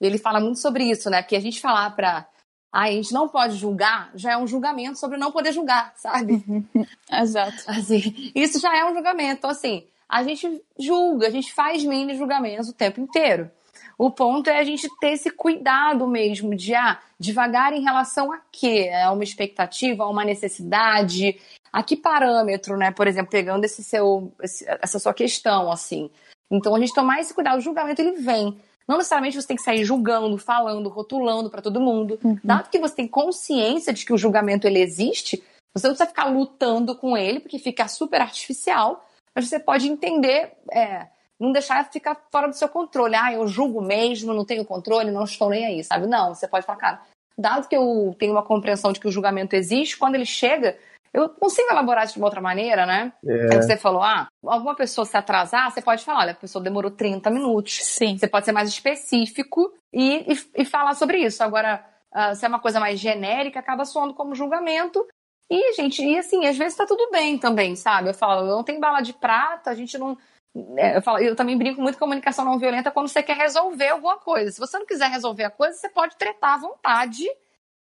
[0.00, 1.20] Ele fala muito sobre isso, né?
[1.20, 2.26] Porque a gente falar para
[2.72, 6.42] ah, a gente não pode julgar, já é um julgamento sobre não poder julgar, sabe?
[7.12, 7.64] Exato.
[7.66, 9.40] Assim, isso já é um julgamento.
[9.40, 13.48] Então, assim, a gente julga, a gente faz mini julgamentos o tempo inteiro.
[13.96, 18.40] O ponto é a gente ter esse cuidado mesmo de ah, devagar em relação a
[18.50, 18.90] quê?
[19.04, 21.38] A uma expectativa, a uma necessidade,
[21.72, 22.90] a que parâmetro, né?
[22.90, 26.10] Por exemplo, pegando esse seu, essa sua questão, assim.
[26.50, 28.58] Então a gente tomar esse cuidado, o julgamento ele vem.
[28.88, 32.18] Não necessariamente você tem que sair julgando, falando, rotulando para todo mundo.
[32.24, 32.38] Uhum.
[32.42, 35.40] Dado que você tem consciência de que o julgamento ele existe,
[35.72, 40.52] você não precisa ficar lutando com ele, porque fica super artificial mas você pode entender,
[40.72, 41.06] é,
[41.38, 43.14] não deixar ficar fora do seu controle.
[43.14, 46.06] Ah, eu julgo mesmo, não tenho controle, não estou nem aí, sabe?
[46.06, 47.02] Não, você pode falar, cara,
[47.38, 50.76] dado que eu tenho uma compreensão de que o julgamento existe, quando ele chega,
[51.12, 53.12] eu consigo elaborar isso de uma outra maneira, né?
[53.26, 53.60] É.
[53.60, 57.30] Você falou, ah, alguma pessoa se atrasar, você pode falar, olha, a pessoa demorou 30
[57.30, 57.80] minutos.
[57.82, 58.16] Sim.
[58.16, 61.42] Você pode ser mais específico e, e, e falar sobre isso.
[61.42, 65.04] Agora, uh, se é uma coisa mais genérica, acaba soando como julgamento
[65.50, 68.08] e, gente, e assim, às vezes tá tudo bem também, sabe?
[68.08, 70.16] Eu falo, não tem bala de prata, a gente não.
[70.76, 73.88] É, eu, falo, eu também brinco muito com comunicação não violenta quando você quer resolver
[73.88, 74.52] alguma coisa.
[74.52, 77.24] Se você não quiser resolver a coisa, você pode tretar à vontade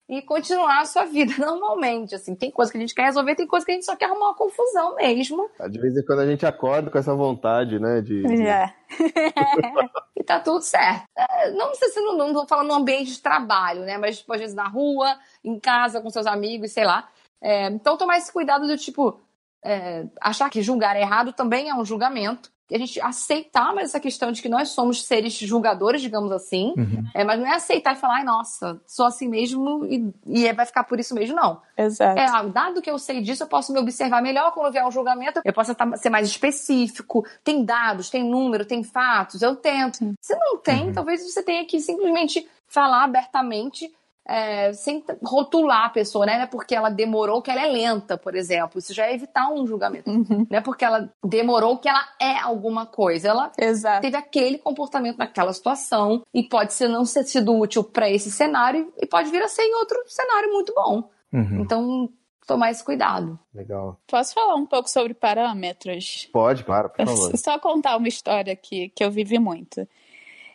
[0.10, 2.16] e continuar a sua vida normalmente.
[2.16, 4.06] Assim, tem coisa que a gente quer resolver, tem coisa que a gente só quer
[4.06, 5.50] arrumar uma confusão mesmo.
[5.70, 8.00] De vez em quando a gente acorda com essa vontade, né?
[8.00, 8.48] De, de...
[8.48, 8.74] É.
[10.16, 11.04] e tá tudo certo.
[11.18, 13.98] É, não sei se não, não tô falando no ambiente de trabalho, né?
[13.98, 17.10] Mas, tipo, às vezes na rua, em casa, com seus amigos, sei lá.
[17.42, 19.20] É, então, tomar esse cuidado do tipo,
[19.64, 22.52] é, achar que julgar é errado também é um julgamento.
[22.70, 26.74] E a gente aceitar mais essa questão de que nós somos seres julgadores, digamos assim,
[26.78, 27.06] uhum.
[27.14, 30.66] é, mas não é aceitar e falar, ai, nossa, sou assim mesmo e, e vai
[30.66, 31.62] ficar por isso mesmo, não.
[31.78, 32.20] Exato.
[32.20, 34.92] É, ah, dado que eu sei disso, eu posso me observar melhor quando vier um
[34.92, 40.00] julgamento, eu posso ser mais específico, tem dados, tem número, tem fatos, eu tento.
[40.20, 40.94] Se não tem, uhum.
[40.94, 43.90] talvez você tenha que simplesmente falar abertamente
[44.28, 46.36] é, sem rotular a pessoa, né?
[46.36, 48.78] Não é porque ela demorou que ela é lenta, por exemplo.
[48.78, 50.10] Isso já é evitar um julgamento.
[50.10, 50.46] Uhum.
[50.50, 53.30] Não é porque ela demorou que ela é alguma coisa.
[53.30, 54.02] Ela Exato.
[54.02, 58.92] teve aquele comportamento naquela situação e pode ser não ter sido útil para esse cenário
[59.02, 61.10] e pode vir a ser em outro cenário muito bom.
[61.32, 61.62] Uhum.
[61.62, 62.10] Então,
[62.46, 63.40] tomar esse cuidado.
[63.54, 63.98] Legal.
[64.08, 66.28] Posso falar um pouco sobre parâmetros?
[66.34, 67.38] Pode, claro, por favor.
[67.38, 69.88] Só contar uma história que, que eu vivi muito.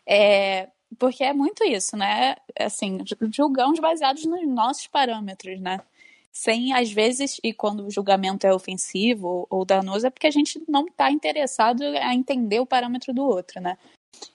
[0.07, 2.37] É, porque é muito isso, né?
[2.59, 2.99] Assim,
[3.33, 5.81] julgamos baseados nos nossos parâmetros, né?
[6.33, 10.63] Sem, às vezes, e quando o julgamento é ofensivo ou danoso, é porque a gente
[10.67, 13.77] não está interessado a entender o parâmetro do outro, né?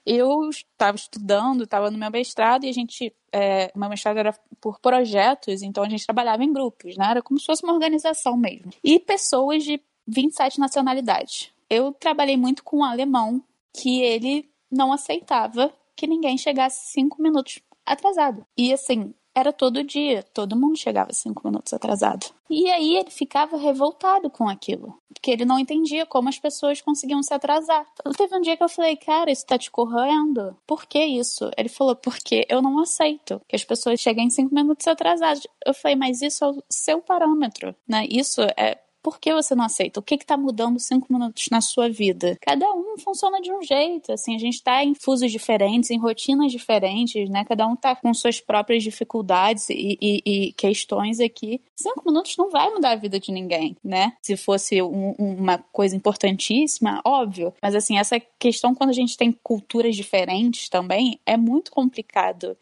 [0.06, 4.80] Eu estava estudando, estava no meu mestrado e a gente, é, meu mestrado era por
[4.80, 7.08] projetos, então a gente trabalhava em grupos, né?
[7.10, 8.72] Era como se fosse uma organização mesmo.
[8.84, 11.52] E pessoas de 27 nacionalidades.
[11.70, 13.44] Eu trabalhei muito com um alemão
[13.74, 18.46] que ele não aceitava que ninguém chegasse cinco minutos atrasado.
[18.56, 22.26] E assim, era todo dia, todo mundo chegava cinco minutos atrasado.
[22.50, 27.22] E aí ele ficava revoltado com aquilo, porque ele não entendia como as pessoas conseguiam
[27.22, 27.86] se atrasar.
[28.00, 30.58] Então, teve um dia que eu falei, cara, isso tá te corroendo.
[30.66, 31.52] Por que isso?
[31.56, 35.46] Ele falou, porque eu não aceito que as pessoas cheguem cinco minutos atrasadas.
[35.64, 38.08] Eu falei, mas isso é o seu parâmetro, né?
[38.10, 40.02] Isso é por que você não aceita?
[40.02, 42.38] O que está mudando cinco minutos na sua vida?
[42.42, 46.52] Cada um funciona de um jeito, assim, a gente está em fusos diferentes, em rotinas
[46.52, 47.46] diferentes, né?
[47.46, 51.62] Cada um está com suas próprias dificuldades e, e, e, questões aqui.
[51.74, 54.12] Cinco minutos não vai mudar a vida de ninguém, né?
[54.22, 57.54] Se fosse um, uma coisa importantíssima, óbvio.
[57.62, 62.58] Mas, assim, essa questão, quando a gente tem culturas diferentes também, é muito complicado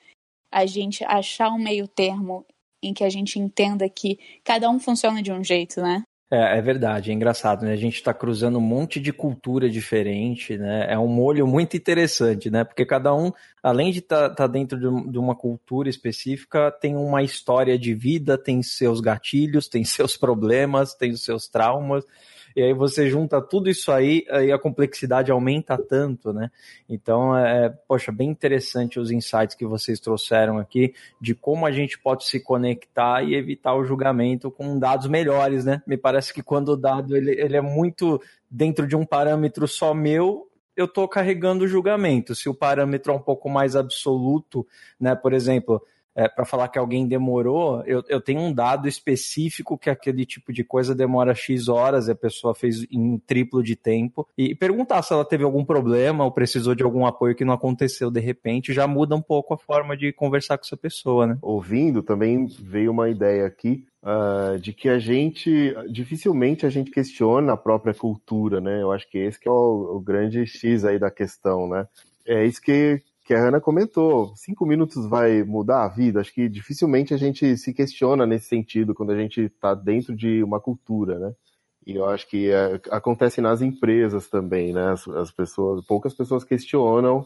[0.51, 2.45] a gente achar um meio termo
[2.83, 6.03] em que a gente entenda que cada um funciona de um jeito, né?
[6.31, 7.73] É, é verdade, é engraçado, né?
[7.73, 10.87] A gente está cruzando um monte de cultura diferente, né?
[10.89, 12.63] É um molho muito interessante, né?
[12.63, 16.95] Porque cada um, além de estar tá, tá dentro de, de uma cultura específica, tem
[16.95, 22.03] uma história de vida, tem seus gatilhos, tem seus problemas, tem os seus traumas.
[22.55, 26.49] E aí você junta tudo isso aí e a complexidade aumenta tanto, né?
[26.87, 31.71] Então, é, é, poxa, bem interessante os insights que vocês trouxeram aqui de como a
[31.71, 35.81] gente pode se conectar e evitar o julgamento com dados melhores, né?
[35.85, 39.93] Me parece que quando o dado ele, ele é muito dentro de um parâmetro só
[39.93, 42.35] meu, eu estou carregando o julgamento.
[42.35, 44.65] Se o parâmetro é um pouco mais absoluto,
[44.99, 45.13] né?
[45.13, 45.81] Por exemplo,
[46.15, 50.53] é, para falar que alguém demorou, eu, eu tenho um dado específico que aquele tipo
[50.53, 54.25] de coisa demora X horas e a pessoa fez em triplo de tempo.
[54.37, 58.09] E perguntar se ela teve algum problema ou precisou de algum apoio que não aconteceu
[58.09, 61.37] de repente já muda um pouco a forma de conversar com essa pessoa, né?
[61.41, 67.53] Ouvindo, também veio uma ideia aqui Uh, de que a gente dificilmente a gente questiona
[67.53, 68.79] a própria cultura, né?
[68.79, 71.87] Eu acho que esse que é o, o, grande X aí da questão, né?
[72.23, 76.21] É isso que, que a Ana comentou, cinco minutos vai mudar a vida?
[76.21, 80.43] Acho que dificilmente a gente se questiona nesse sentido quando a gente está dentro de
[80.43, 81.33] uma cultura, né?
[81.87, 84.91] E eu acho que é, acontece nas empresas também, né?
[84.91, 87.25] As, as, pessoas, poucas pessoas questionam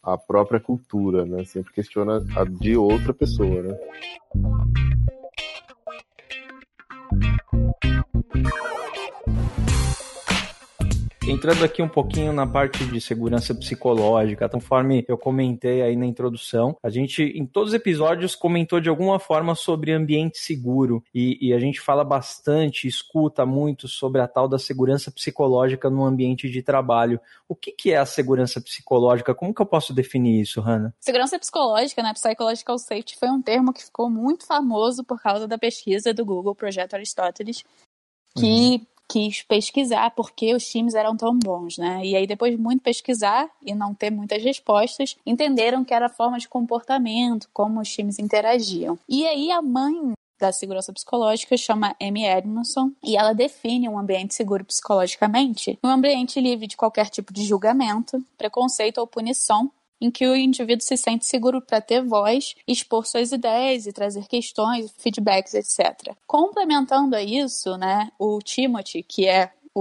[0.00, 1.44] a própria cultura, né?
[1.44, 3.76] Sempre questiona a de outra pessoa, né?
[11.26, 16.76] Entrando aqui um pouquinho na parte de segurança psicológica, conforme eu comentei aí na introdução,
[16.82, 21.52] a gente em todos os episódios comentou de alguma forma sobre ambiente seguro e, e
[21.52, 26.62] a gente fala bastante, escuta muito sobre a tal da segurança psicológica no ambiente de
[26.62, 27.20] trabalho.
[27.48, 29.34] O que, que é a segurança psicológica?
[29.34, 30.94] Como que eu posso definir isso, Hanna?
[31.00, 35.58] Segurança psicológica, né, psychological safety, foi um termo que ficou muito famoso por causa da
[35.58, 37.64] pesquisa do Google Projeto Aristóteles,
[38.36, 42.00] que uhum quis pesquisar por que os times eram tão bons, né?
[42.04, 46.38] E aí, depois de muito pesquisar e não ter muitas respostas, entenderam que era forma
[46.38, 48.96] de comportamento, como os times interagiam.
[49.08, 54.34] E aí, a mãe da segurança psicológica chama Amy Edmondson e ela define um ambiente
[54.34, 59.70] seguro psicologicamente um ambiente livre de qualquer tipo de julgamento, preconceito ou punição
[60.00, 64.26] em que o indivíduo se sente seguro para ter voz, expor suas ideias e trazer
[64.26, 66.14] questões, feedbacks, etc.
[66.26, 69.80] Complementando a isso, né, o Timothy, que é o,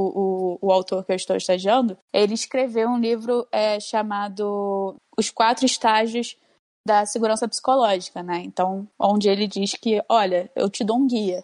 [0.61, 5.65] o, o, autor que eu estou estagiando, ele escreveu um livro é, chamado Os Quatro
[5.65, 6.37] Estágios
[6.85, 8.41] da Segurança Psicológica, né?
[8.43, 11.43] Então, onde ele diz que, olha, eu te dou um guia.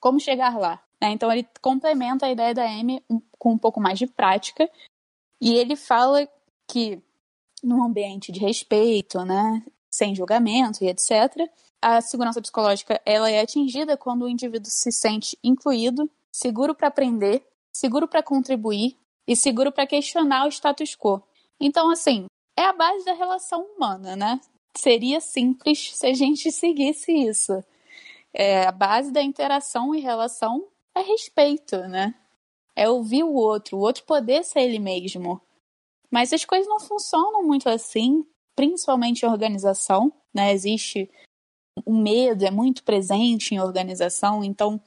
[0.00, 0.80] Como chegar lá?
[1.00, 1.10] Né?
[1.10, 3.02] Então, ele complementa a ideia da Amy
[3.38, 4.70] com um pouco mais de prática
[5.40, 6.28] e ele fala
[6.68, 7.02] que
[7.66, 11.50] num ambiente de respeito, né, sem julgamento e etc.
[11.80, 17.46] A segurança psicológica ela é atingida quando o indivíduo se sente incluído, seguro para aprender,
[17.72, 18.96] seguro para contribuir
[19.26, 21.22] e seguro para questionar o status quo.
[21.60, 24.40] Então, assim, é a base da relação humana, né?
[24.76, 27.64] seria simples se a gente seguisse isso.
[28.32, 32.14] É, a base da interação e relação é respeito, né?
[32.74, 35.40] É ouvir o outro, o outro poder ser ele mesmo.
[36.10, 40.52] Mas as coisas não funcionam muito assim, principalmente em organização, né?
[40.52, 41.10] Existe
[41.84, 44.80] o medo, é muito presente em organização, então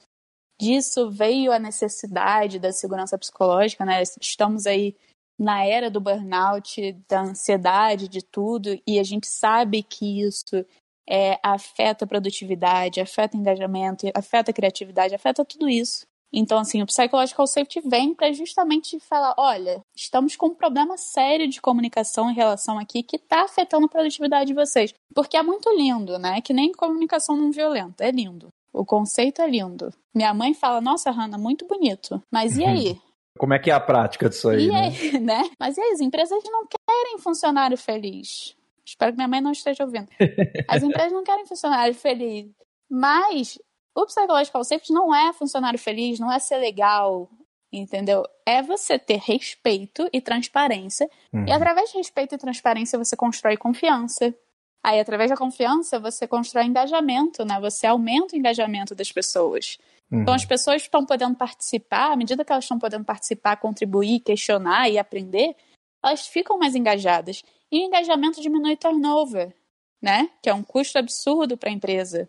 [0.60, 4.02] disso veio a necessidade da segurança psicológica, né?
[4.20, 4.96] Estamos aí
[5.38, 10.66] na era do burnout, da ansiedade, de tudo, e a gente sabe que isso
[11.08, 16.06] é, afeta a produtividade, afeta engajamento, afeta a criatividade, afeta tudo isso.
[16.32, 21.48] Então, assim, o Psychological Safety vem para justamente falar: olha, estamos com um problema sério
[21.48, 24.94] de comunicação em relação aqui que está afetando a produtividade de vocês.
[25.14, 26.40] Porque é muito lindo, né?
[26.40, 28.04] Que nem comunicação não violenta.
[28.04, 28.48] É lindo.
[28.72, 29.92] O conceito é lindo.
[30.14, 32.22] Minha mãe fala: nossa, Hanna, muito bonito.
[32.30, 33.00] Mas e aí?
[33.38, 34.66] Como é que é a prática disso aí?
[34.66, 34.80] E né?
[34.80, 35.50] aí, né?
[35.58, 38.56] Mas e aí, as empresas não querem funcionário feliz.
[38.84, 40.08] Espero que minha mãe não esteja ouvindo.
[40.68, 42.50] As empresas não querem funcionário feliz.
[42.90, 43.56] Mas
[43.94, 47.28] o Psychological Safety não é funcionário feliz, não é ser legal,
[47.72, 48.24] entendeu?
[48.46, 51.08] É você ter respeito e transparência.
[51.32, 51.46] Uhum.
[51.46, 54.34] E através de respeito e transparência você constrói confiança.
[54.82, 57.60] Aí, através da confiança, você constrói engajamento, né?
[57.60, 59.76] Você aumenta o engajamento das pessoas.
[60.10, 60.22] Uhum.
[60.22, 64.88] Então, as pessoas estão podendo participar, à medida que elas estão podendo participar, contribuir, questionar
[64.88, 65.54] e aprender,
[66.02, 67.42] elas ficam mais engajadas.
[67.70, 69.54] E o engajamento diminui turnover,
[70.00, 70.30] né?
[70.42, 72.28] Que é um custo absurdo para a empresa.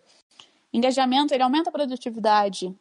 [0.72, 2.74] Engajamento, ele aumenta a produtividade.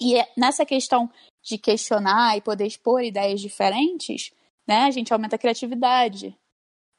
[0.00, 1.10] E é nessa questão
[1.42, 4.30] de questionar e poder expor ideias diferentes,
[4.66, 4.84] né?
[4.84, 6.36] A gente aumenta a criatividade,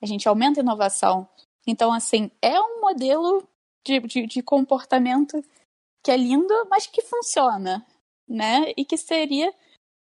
[0.02, 1.28] a gente aumenta a inovação.
[1.68, 3.48] Então, assim, é um modelo
[3.86, 5.44] de, de, de comportamento
[6.04, 7.86] que é lindo, mas que funciona,
[8.28, 8.74] né?
[8.76, 9.54] E que seria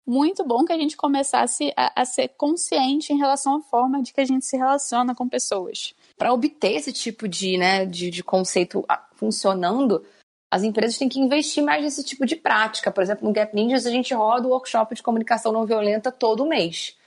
[0.05, 4.11] muito bom que a gente começasse a, a, ser consciente em relação à forma de
[4.11, 5.93] que a gente se relaciona com pessoas.
[6.17, 8.84] Para obter esse tipo de, né, de, de conceito
[9.22, 10.03] funcionando,
[10.51, 12.91] as empresas têm que investir mais nesse tipo de prática.
[12.91, 16.45] Por exemplo, no Gap Ninjas, a gente roda o workshop de comunicação não violenta todo
[16.45, 16.97] mês.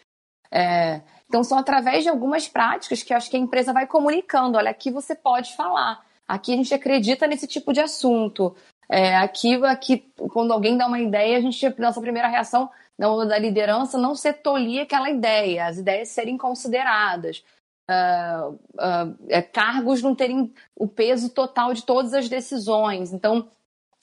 [0.51, 4.57] É, então, são através de algumas práticas que eu acho que a empresa vai comunicando.
[4.57, 6.07] Olha, aqui você pode falar.
[6.27, 8.57] Aqui a gente acredita nesse tipo de assunto.
[8.89, 13.99] É, aqui, aqui, quando alguém dá uma ideia, a gente, nossa primeira reação da liderança
[13.99, 17.43] não ser tolir aquela ideia, as ideias serem consideradas.
[17.91, 23.13] Uh, uh, cargos não terem o peso total de todas as decisões.
[23.13, 23.49] Então,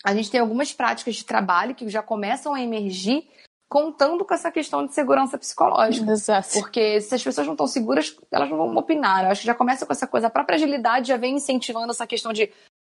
[0.04, 3.28] a gente tem algumas práticas de trabalho que já começam a emergir
[3.72, 6.12] contando com essa questão de segurança psicológica.
[6.12, 6.50] Exato.
[6.60, 9.24] Porque se as pessoas não estão seguras, elas não vão opinar.
[9.24, 10.28] Eu acho que já começa com essa coisa.
[10.28, 12.52] A própria agilidade já vem incentivando essa questão de,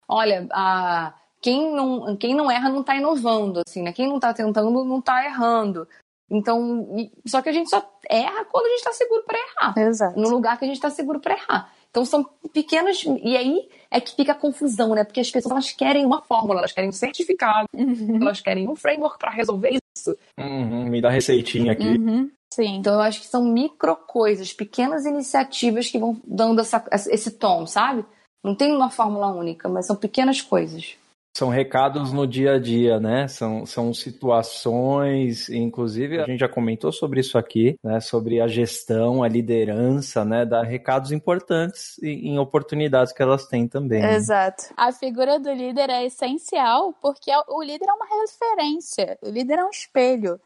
[0.09, 3.93] olha, a quem não, quem não erra não está inovando, assim, né?
[3.93, 5.89] Quem não está tentando não está errando.
[6.31, 9.79] Então, só que a gente só erra quando a gente está seguro para errar.
[9.79, 10.21] Exato.
[10.21, 11.73] No lugar que a gente está seguro para errar.
[11.91, 12.23] Então são
[12.53, 15.05] pequenas e aí é que fica a confusão, né?
[15.05, 18.19] Porque as pessoas elas querem uma fórmula, elas querem um certificado, uhum.
[18.21, 20.17] elas querem um framework para resolver isso.
[20.39, 21.89] Uhum, me dá receitinha aqui.
[21.89, 22.31] Uhum.
[22.53, 22.77] Sim.
[22.77, 27.67] Então eu acho que são micro coisas, pequenas iniciativas que vão dando essa, esse tom,
[27.67, 28.05] sabe?
[28.45, 30.97] Não tem uma fórmula única, mas são pequenas coisas.
[31.37, 33.29] São recados no dia a dia, né?
[33.29, 38.01] São, são situações, inclusive a gente já comentou sobre isso aqui, né?
[38.01, 40.45] Sobre a gestão, a liderança, né?
[40.45, 44.03] Dar recados importantes em oportunidades que elas têm também.
[44.03, 44.17] Né?
[44.17, 44.65] Exato.
[44.77, 49.65] A figura do líder é essencial porque o líder é uma referência, o líder é
[49.65, 50.41] um espelho.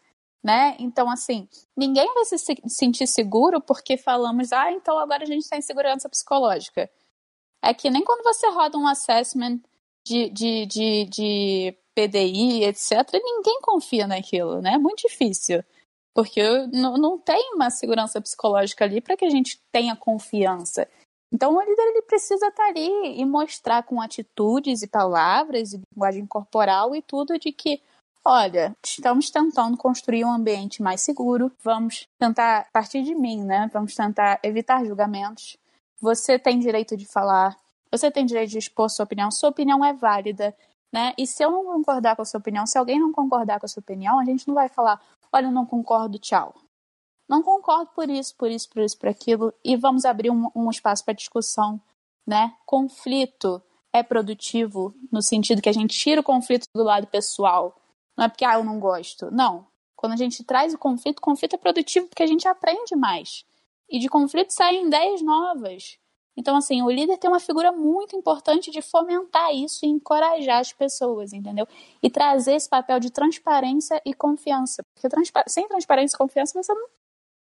[0.45, 0.75] Né?
[0.81, 5.63] Então, assim, ninguém vai se sentir seguro porque falamos, ah, então agora a gente tem
[5.63, 6.91] segurança psicológica.
[7.63, 9.61] É que nem quando você roda um assessment
[10.07, 14.75] de, de, de, de PDI, etc., ninguém confia naquilo, né?
[14.75, 15.63] É muito difícil.
[16.15, 20.87] Porque não, tem uma segurança psicológica ali para que a gente tenha confiança.
[21.33, 25.81] Então, o líder ele precisa estar tá ali e mostrar com atitudes e palavras e
[25.95, 27.81] linguagem corporal e tudo de que,
[28.23, 33.71] olha, estamos tentando construir um ambiente mais seguro, vamos tentar, a partir de mim, né?
[33.73, 35.57] Vamos tentar evitar julgamentos.
[35.99, 37.57] Você tem direito de falar,
[37.93, 40.57] você tem direito de expor sua opinião, sua opinião é válida,
[40.91, 41.13] né?
[41.19, 43.69] E se eu não concordar com a sua opinião, se alguém não concordar com a
[43.69, 45.01] sua opinião, a gente não vai falar,
[45.33, 46.55] olha, eu não concordo, tchau.
[47.29, 50.71] Não concordo por isso, por isso, por isso, por aquilo, e vamos abrir um, um
[50.71, 51.81] espaço para discussão,
[52.27, 52.55] né?
[52.65, 53.63] Conflito
[53.93, 57.77] é produtivo no sentido que a gente tira o conflito do lado pessoal.
[58.17, 59.31] Não é porque, ah, eu não gosto.
[59.31, 59.67] Não.
[59.95, 63.45] Quando a gente traz o conflito, o conflito é produtivo porque a gente aprende mais.
[63.89, 65.99] E de conflito saem ideias novas.
[66.37, 70.73] Então, assim, o líder tem uma figura muito importante de fomentar isso e encorajar as
[70.73, 71.67] pessoas, entendeu?
[72.03, 74.83] E trazer esse papel de transparência e confiança.
[74.95, 76.89] Porque transpa sem transparência e confiança você não,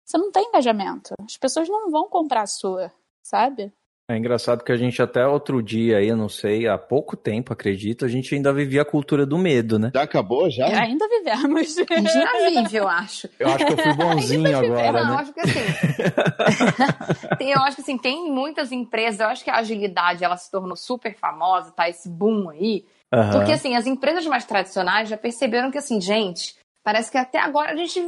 [0.05, 1.13] você não tem engajamento.
[1.21, 3.73] As pessoas não vão comprar a sua, sabe?
[4.09, 8.05] É engraçado que a gente até outro dia aí, não sei, há pouco tempo, acredito,
[8.05, 9.91] a gente ainda vivia a cultura do medo, né?
[9.93, 10.65] Já acabou, já?
[10.65, 11.77] É, ainda vivemos.
[11.77, 13.27] A gente ainda vive, eu acho.
[13.37, 15.13] Eu acho que eu fui bonzinho agora, não, né?
[15.13, 15.59] eu acho que assim.
[17.37, 20.49] tem, eu acho que assim, tem muitas empresas, eu acho que a agilidade ela se
[20.49, 21.89] tornou super famosa, tá?
[21.89, 22.85] Esse boom aí.
[23.11, 23.31] Aham.
[23.31, 27.73] Porque assim, as empresas mais tradicionais já perceberam que assim, gente, parece que até agora
[27.73, 28.01] a gente,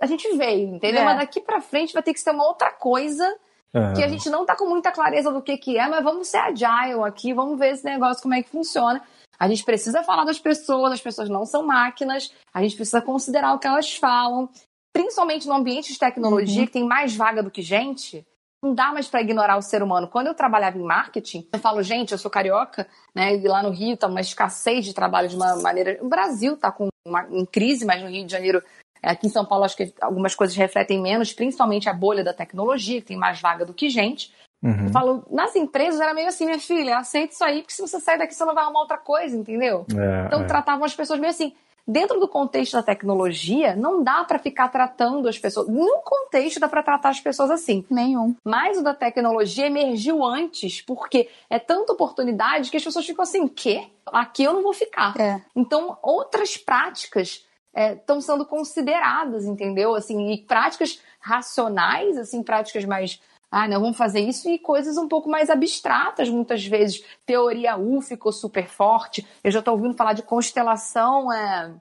[0.00, 1.02] a gente veio, entendeu?
[1.02, 1.04] É.
[1.04, 3.28] Mas daqui pra frente vai ter que ser uma outra coisa
[3.74, 3.94] Aham.
[3.94, 6.38] que a gente não tá com muita clareza do que que é, mas vamos ser
[6.38, 9.00] agile aqui, vamos ver esse negócio como é que funciona.
[9.38, 13.54] A gente precisa falar das pessoas, as pessoas não são máquinas, a gente precisa considerar
[13.54, 14.48] o que elas falam,
[14.92, 18.26] principalmente no ambiente de tecnologia que tem mais vaga do que gente.
[18.62, 20.06] Não dá mais pra ignorar o ser humano.
[20.06, 23.34] Quando eu trabalhava em marketing, eu falo, gente, eu sou carioca, né?
[23.34, 25.98] E lá no Rio tá uma escassez de trabalho de uma maneira.
[26.02, 28.62] O Brasil tá com uma, em crise, mas no Rio de Janeiro
[29.02, 33.00] Aqui em São Paulo, acho que algumas coisas refletem menos, principalmente a bolha da tecnologia,
[33.00, 34.32] que tem mais vaga do que gente.
[34.62, 34.84] Uhum.
[34.84, 37.98] Eu falo, nas empresas era meio assim, minha filha, aceita isso aí, porque se você
[37.98, 39.86] sair daqui, você não vai arrumar outra coisa, entendeu?
[39.90, 40.46] É, Então é.
[40.46, 41.54] tratavam as pessoas meio assim.
[41.88, 45.66] Dentro do contexto da tecnologia, não dá pra ficar tratando as pessoas.
[45.66, 47.84] Nenhum contexto dá pra tratar as pessoas assim.
[47.90, 48.36] Nenhum.
[48.44, 53.48] Mas o da tecnologia emergiu antes, porque é tanta oportunidade que as pessoas ficam assim,
[53.48, 53.88] quê?
[54.06, 55.18] Aqui eu não vou ficar.
[55.18, 55.40] É.
[55.56, 57.44] Então, outras práticas
[57.74, 59.94] estão sendo consideradas, entendeu?
[59.94, 63.20] Assim, e práticas racionais, assim, práticas mais.
[63.50, 67.04] Ah, não, vamos fazer isso e coisas um pouco mais abstratas, muitas vezes.
[67.26, 69.26] Teoria U ficou super forte.
[69.42, 71.74] Eu já estou ouvindo falar de constelação é,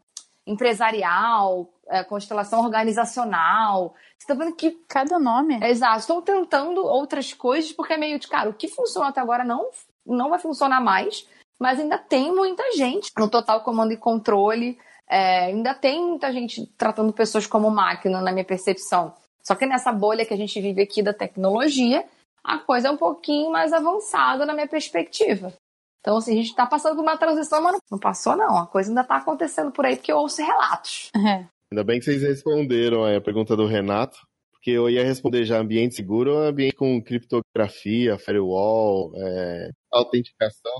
[0.48, 3.94] empresarial, é, constelação organizacional.
[4.18, 5.60] Você está vendo que Cada nome.
[5.62, 9.22] é, Exato, estão tentando outras coisas, porque é meio de, cara, o que funcionou até
[9.22, 9.70] agora não,
[10.06, 11.28] não vai funcionar mais,
[11.60, 14.80] mas ainda tem muita gente no total comando e controle,
[15.10, 19.14] é, ainda tem muita gente tratando pessoas como máquina, na minha percepção.
[19.42, 22.06] Só que nessa bolha que a gente vive aqui da tecnologia,
[22.44, 25.52] a coisa é um pouquinho mais avançada na minha perspectiva.
[26.00, 28.58] Então, assim, a gente está passando por uma transição, mas não, passou, não.
[28.58, 31.10] A coisa ainda está acontecendo por aí, porque eu ouço relatos.
[31.16, 31.46] É.
[31.72, 34.18] Ainda bem que vocês responderam aí a pergunta do Renato,
[34.52, 40.74] porque eu ia responder já ambiente seguro ou ambiente com criptografia, firewall, é, autenticação.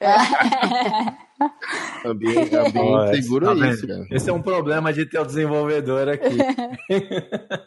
[2.04, 3.74] Ambiente, ambiente Olha, seguro tá vendo?
[3.74, 4.06] isso, cara.
[4.10, 6.38] Esse é um problema de ter o desenvolvedor aqui.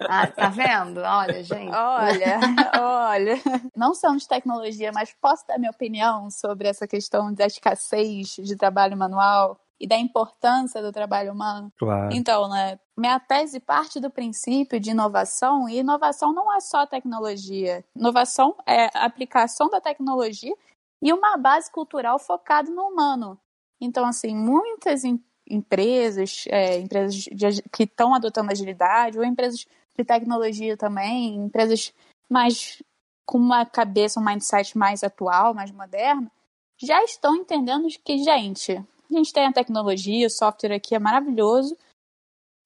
[0.09, 1.01] Ah, tá vendo?
[1.01, 1.69] Olha, gente.
[1.69, 2.39] Olha,
[2.79, 3.37] olha.
[3.75, 8.55] Não são de tecnologia, mas posso dar minha opinião sobre essa questão da escassez de
[8.55, 11.71] trabalho manual e da importância do trabalho humano?
[11.77, 12.09] Claro.
[12.13, 17.83] Então, né, minha tese parte do princípio de inovação, e inovação não é só tecnologia.
[17.95, 20.53] Inovação é a aplicação da tecnologia
[21.01, 23.39] e uma base cultural focada no humano.
[23.79, 29.65] Então, assim, muitas em- empresas, é, empresas de que estão adotando agilidade, ou empresas
[29.97, 31.93] de tecnologia também, empresas
[32.29, 32.81] mais
[33.25, 36.31] com uma cabeça, um mindset mais atual, mais moderno,
[36.77, 40.99] já estão entendendo de que, gente, a gente tem a tecnologia, o software aqui é
[40.99, 41.77] maravilhoso,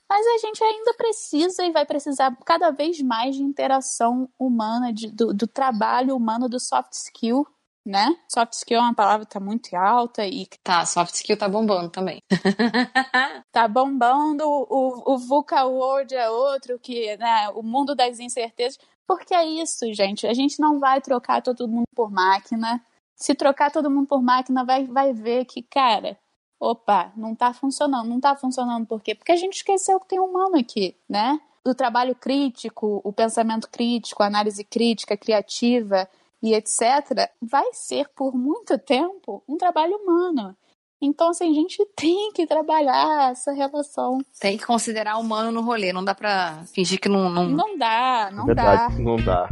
[0.09, 5.09] mas a gente ainda precisa e vai precisar cada vez mais de interação humana, de-
[5.09, 7.47] do, do trabalho humano, do soft skill,
[7.85, 8.15] né?
[8.27, 11.89] Soft skill é uma palavra que tá muito alta e Tá, soft skill tá bombando
[11.89, 12.21] também.
[13.51, 18.77] tá bombando, o, o VUCA World é outro, que, né, o mundo das incertezas,
[19.07, 22.81] porque é isso, gente, a gente não vai trocar todo mundo por máquina,
[23.15, 26.17] se trocar todo mundo por máquina, vai, vai ver que, cara,
[26.59, 29.15] opa, não tá funcionando, não tá funcionando, por quê?
[29.15, 31.39] Porque a gente esqueceu que tem humano aqui, né?
[31.65, 36.07] O trabalho crítico, o pensamento crítico, a análise crítica, criativa
[36.41, 40.55] e etc., vai ser por muito tempo um trabalho humano.
[41.01, 44.19] Então, assim, a gente tem que trabalhar essa relação.
[44.39, 47.29] Tem que considerar humano no rolê, não dá pra fingir que não.
[47.29, 47.47] não...
[47.49, 49.03] Não dá, não Verdade, dá.
[49.03, 49.49] não dá.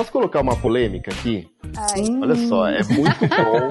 [0.00, 1.46] Posso colocar uma polêmica aqui?
[1.76, 3.68] Ai, Olha só, é muito bom,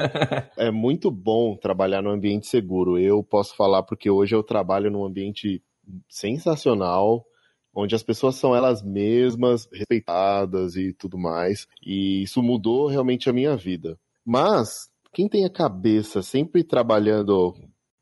[0.58, 3.00] é muito bom trabalhar no ambiente seguro.
[3.00, 5.60] Eu posso falar porque hoje eu trabalho num ambiente
[6.08, 7.26] sensacional,
[7.74, 11.66] onde as pessoas são elas mesmas, respeitadas e tudo mais.
[11.84, 13.98] E isso mudou realmente a minha vida.
[14.24, 17.56] Mas quem tem a cabeça sempre trabalhando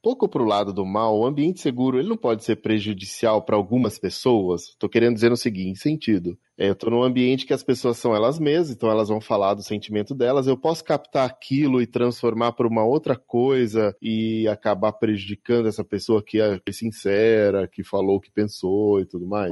[0.07, 3.99] pouco pro lado do mal, o ambiente seguro ele não pode ser prejudicial para algumas
[3.99, 4.73] pessoas.
[4.79, 6.37] Tô querendo dizer no seguinte sentido.
[6.57, 9.53] É, eu tô num ambiente que as pessoas são elas mesmas, então elas vão falar
[9.53, 10.47] do sentimento delas.
[10.47, 16.23] Eu posso captar aquilo e transformar para uma outra coisa e acabar prejudicando essa pessoa
[16.23, 19.51] que é sincera, que falou o que pensou e tudo mais.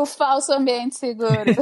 [0.00, 1.30] o falso ambiente seguro.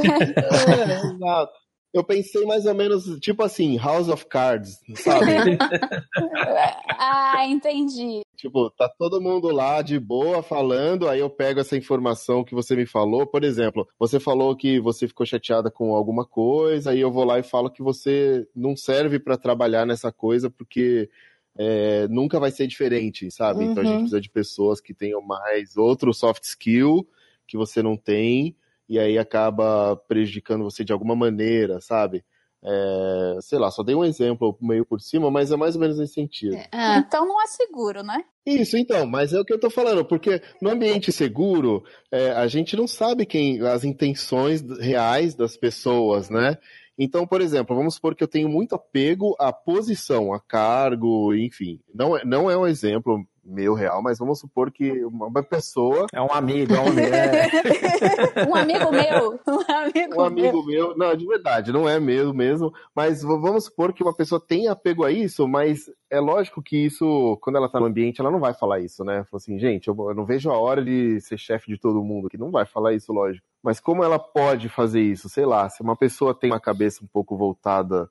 [0.73, 1.62] É, exato.
[1.93, 5.29] Eu pensei mais ou menos, tipo assim, House of Cards, sabe?
[6.97, 8.21] ah, entendi.
[8.35, 12.75] Tipo, tá todo mundo lá de boa falando, aí eu pego essa informação que você
[12.75, 13.27] me falou.
[13.27, 17.37] Por exemplo, você falou que você ficou chateada com alguma coisa, aí eu vou lá
[17.37, 21.09] e falo que você não serve para trabalhar nessa coisa porque
[21.55, 23.63] é, nunca vai ser diferente, sabe?
[23.63, 23.71] Uhum.
[23.71, 23.99] Então a gente uhum.
[24.01, 27.07] precisa de pessoas que tenham mais outro soft skill
[27.47, 28.55] que você não tem
[28.93, 32.23] e aí acaba prejudicando você de alguma maneira, sabe?
[32.63, 35.97] É, sei lá, só dei um exemplo meio por cima, mas é mais ou menos
[35.97, 36.55] nesse sentido.
[36.55, 38.23] É, então não é seguro, né?
[38.45, 42.45] Isso, então, mas é o que eu tô falando, porque no ambiente seguro, é, a
[42.45, 46.55] gente não sabe quem as intenções reais das pessoas, né?
[46.95, 51.79] Então, por exemplo, vamos supor que eu tenho muito apego à posição, a cargo, enfim.
[51.91, 56.07] Não é, não é um exemplo meu real, mas vamos supor que uma pessoa.
[56.13, 57.15] É um amigo, é um amigo.
[57.15, 58.47] É.
[58.47, 59.39] um amigo meu.
[59.47, 60.87] Um amigo, um amigo meu.
[60.87, 60.97] meu.
[60.97, 62.73] Não, de verdade, não é mesmo mesmo.
[62.95, 67.37] Mas vamos supor que uma pessoa tem apego a isso, mas é lógico que isso,
[67.41, 69.23] quando ela tá no ambiente, ela não vai falar isso, né?
[69.25, 72.29] Fala assim, gente, eu, eu não vejo a hora de ser chefe de todo mundo,
[72.29, 73.45] que não vai falar isso, lógico.
[73.61, 75.27] Mas como ela pode fazer isso?
[75.27, 78.09] Sei lá, se uma pessoa tem uma cabeça um pouco voltada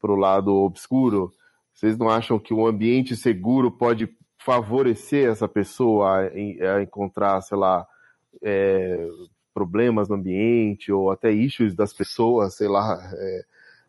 [0.00, 1.30] pro lado obscuro,
[1.72, 4.08] vocês não acham que um ambiente seguro pode
[4.44, 7.86] favorecer essa pessoa a, a encontrar, sei lá,
[8.42, 9.08] é,
[9.54, 13.44] problemas no ambiente ou até issues das pessoas, sei lá, é,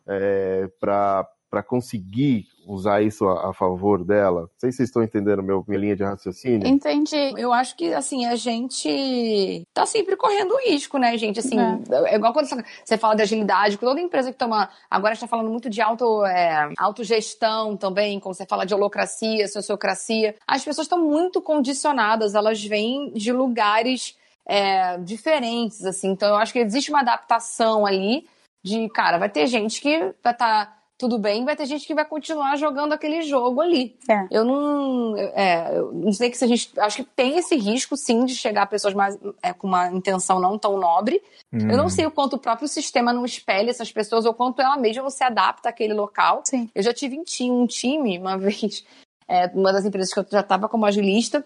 [0.08, 4.41] é, para para conseguir usar isso a, a, favor dela?
[4.41, 6.68] Não sei se vocês estão entendendo meu, minha linha de raciocínio.
[6.68, 7.32] Entendi.
[7.38, 11.39] Eu acho que, assim, a gente tá sempre correndo risco, né, gente?
[11.39, 14.68] Assim, é, é igual quando você fala de agilidade, toda empresa que toma.
[14.89, 20.36] Agora está falando muito de auto, é, autogestão também, quando você fala de holocracia, sociocracia.
[20.47, 26.10] As pessoas estão muito condicionadas, elas vêm de lugares é, diferentes, assim.
[26.10, 28.26] Então, eu acho que existe uma adaptação ali
[28.64, 30.66] de, cara, vai ter gente que vai estar.
[30.66, 33.98] Tá tudo bem, vai ter gente que vai continuar jogando aquele jogo ali.
[34.10, 34.28] É.
[34.30, 35.18] Eu não.
[35.18, 36.72] É, eu não sei que se a gente.
[36.80, 40.39] Acho que tem esse risco, sim, de chegar a pessoas mais, é, com uma intenção
[40.39, 41.22] não tão nobre.
[41.52, 41.70] Hum.
[41.70, 44.78] Eu não sei o quanto o próprio sistema não espelha essas pessoas ou quanto ela
[44.78, 46.41] mesma se adapta àquele local.
[46.46, 46.70] Sim.
[46.74, 48.86] Eu já tive um time, uma vez,
[49.28, 51.44] é, uma das empresas que eu já estava como agilista,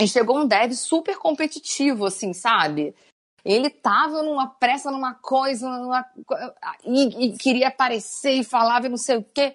[0.00, 2.94] e chegou um dev super competitivo, assim, sabe?
[3.44, 6.04] Ele tava numa pressa, numa coisa, numa,
[6.84, 9.54] e, e, queria aparecer e falava não sei o quê.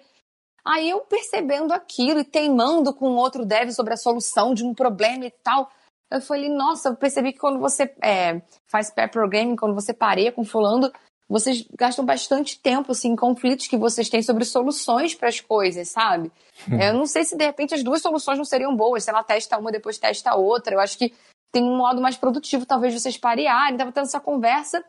[0.64, 5.24] Aí eu percebendo aquilo e teimando com outro dev sobre a solução de um problema
[5.24, 5.70] e tal,
[6.10, 10.30] eu falei, nossa, eu percebi que quando você é, faz pair programming, quando você pareia
[10.30, 10.92] com fulano,
[11.28, 15.88] vocês gastam bastante tempo assim, em conflitos que vocês têm sobre soluções para as coisas,
[15.88, 16.32] sabe?
[16.68, 16.80] Hum.
[16.80, 19.56] Eu não sei se de repente as duas soluções não seriam boas, se ela testa
[19.56, 20.74] uma depois testa outra.
[20.74, 21.14] Eu acho que
[21.52, 23.76] tem um modo mais produtivo, talvez vocês parearem.
[23.76, 24.84] Tava tendo essa conversa.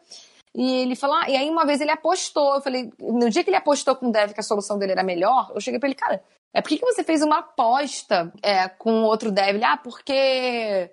[0.53, 2.55] E ele falou, ah, e aí uma vez ele apostou.
[2.55, 5.03] Eu falei, no dia que ele apostou com o Dev que a solução dele era
[5.03, 6.21] melhor, eu cheguei pra ele, cara,
[6.53, 9.55] é por que, que você fez uma aposta é, com outro Dev?
[9.55, 10.91] Ele, ah, porque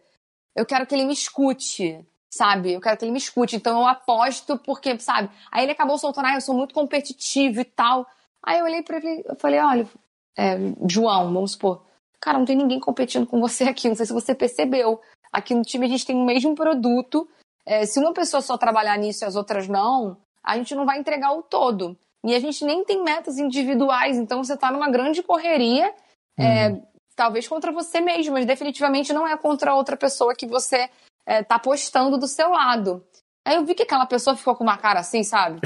[0.55, 2.73] eu quero que ele me escute, sabe?
[2.73, 5.29] Eu quero que ele me escute, então eu aposto porque, sabe?
[5.51, 8.07] Aí ele acabou soltando, ah, eu sou muito competitivo e tal.
[8.45, 9.89] Aí eu olhei pra ele, eu falei, olha,
[10.37, 10.57] é,
[10.89, 11.85] João, vamos supor,
[12.21, 15.01] cara, não tem ninguém competindo com você aqui, não sei se você percebeu.
[15.33, 17.29] Aqui no time a gente tem o mesmo produto.
[17.67, 20.99] É, se uma pessoa só trabalhar nisso e as outras não, a gente não vai
[20.99, 21.97] entregar o todo.
[22.25, 25.95] E a gente nem tem metas individuais, então você está numa grande correria,
[26.39, 26.45] uhum.
[26.45, 26.83] é,
[27.15, 30.91] talvez contra você mesmo, mas definitivamente não é contra outra pessoa que você está
[31.27, 33.05] é, tá postando do seu lado.
[33.45, 35.61] Aí eu vi que aquela pessoa ficou com uma cara assim, sabe?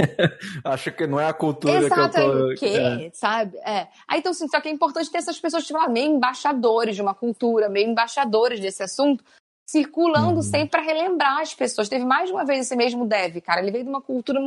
[0.64, 2.52] Acho que não é a cultura Exato, que eu tô...
[2.52, 2.76] o quê?
[2.76, 3.10] É.
[3.14, 3.56] Sabe?
[3.58, 3.88] É.
[4.06, 7.02] Aí então, assim, só que é importante ter essas pessoas, tipo, lá, meio embaixadores de
[7.02, 9.24] uma cultura, meio embaixadores desse assunto,
[9.66, 10.42] circulando uhum.
[10.42, 11.88] sempre para relembrar as pessoas.
[11.88, 13.62] Teve mais de uma vez esse mesmo Dev, cara.
[13.62, 14.40] Ele veio de uma cultura,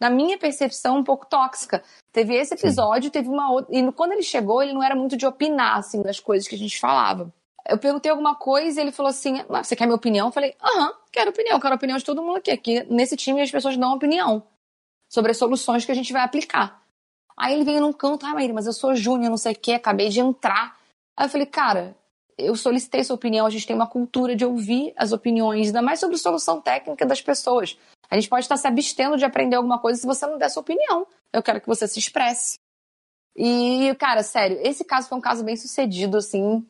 [0.00, 1.82] na minha percepção, um pouco tóxica.
[2.12, 3.10] Teve esse episódio, Sim.
[3.12, 3.76] teve uma outra.
[3.76, 6.58] E quando ele chegou, ele não era muito de opinar, assim, das coisas que a
[6.58, 7.32] gente falava
[7.68, 10.28] eu perguntei alguma coisa e ele falou assim: Você quer minha opinião?
[10.28, 12.50] Eu falei: Aham, quero opinião, quero opinião de todo mundo aqui.
[12.50, 14.42] Aqui nesse time as pessoas dão opinião
[15.08, 16.82] sobre as soluções que a gente vai aplicar.
[17.36, 19.72] Aí ele veio num canto: Ah, Maíra, mas eu sou júnior, não sei o quê,
[19.72, 20.76] acabei de entrar.
[21.16, 21.96] Aí eu falei: Cara,
[22.38, 26.00] eu solicitei sua opinião, a gente tem uma cultura de ouvir as opiniões, ainda mais
[26.00, 27.78] sobre solução técnica das pessoas.
[28.10, 30.60] A gente pode estar se abstendo de aprender alguma coisa se você não der sua
[30.60, 31.06] opinião.
[31.32, 32.58] Eu quero que você se expresse.
[33.36, 36.64] E, cara, sério, esse caso foi um caso bem sucedido, assim.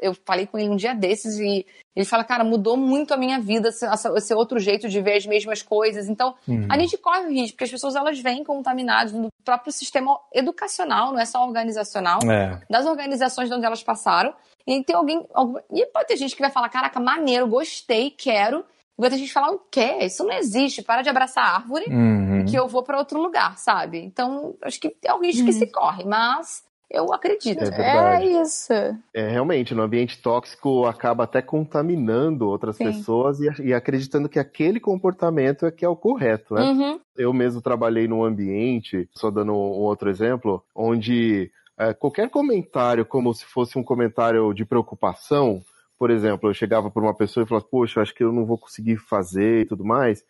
[0.00, 1.66] Eu falei com ele um dia desses e
[1.96, 5.62] ele fala, cara, mudou muito a minha vida, esse, outro jeito de ver as mesmas
[5.62, 6.08] coisas.
[6.08, 6.68] Então, uhum.
[6.70, 11.12] a gente corre o risco, porque as pessoas elas vêm contaminadas no próprio sistema educacional,
[11.12, 12.60] não é só organizacional, é.
[12.70, 14.32] das organizações onde elas passaram.
[14.64, 15.26] E tem alguém.
[15.72, 18.64] E pode ter gente que vai falar, caraca, maneiro, gostei, quero.
[18.98, 19.98] Muita gente fala, o quê?
[20.02, 22.44] Isso não existe, para de abraçar a árvore Uhum.
[22.48, 23.98] que eu vou para outro lugar, sabe?
[23.98, 25.58] Então, acho que é um risco que Uhum.
[25.58, 27.64] se corre, mas eu acredito.
[27.64, 28.18] É.
[28.18, 28.72] É isso.
[29.14, 32.84] É, realmente, no ambiente tóxico acaba até contaminando outras Sim.
[32.84, 36.62] pessoas e, e acreditando que aquele comportamento é que é o correto, né?
[36.62, 37.00] Uhum.
[37.16, 43.32] Eu mesmo trabalhei num ambiente, só dando um outro exemplo, onde é, qualquer comentário, como
[43.32, 45.62] se fosse um comentário de preocupação,
[46.02, 48.58] por exemplo, eu chegava por uma pessoa e falava, poxa, acho que eu não vou
[48.58, 50.24] conseguir fazer e tudo mais,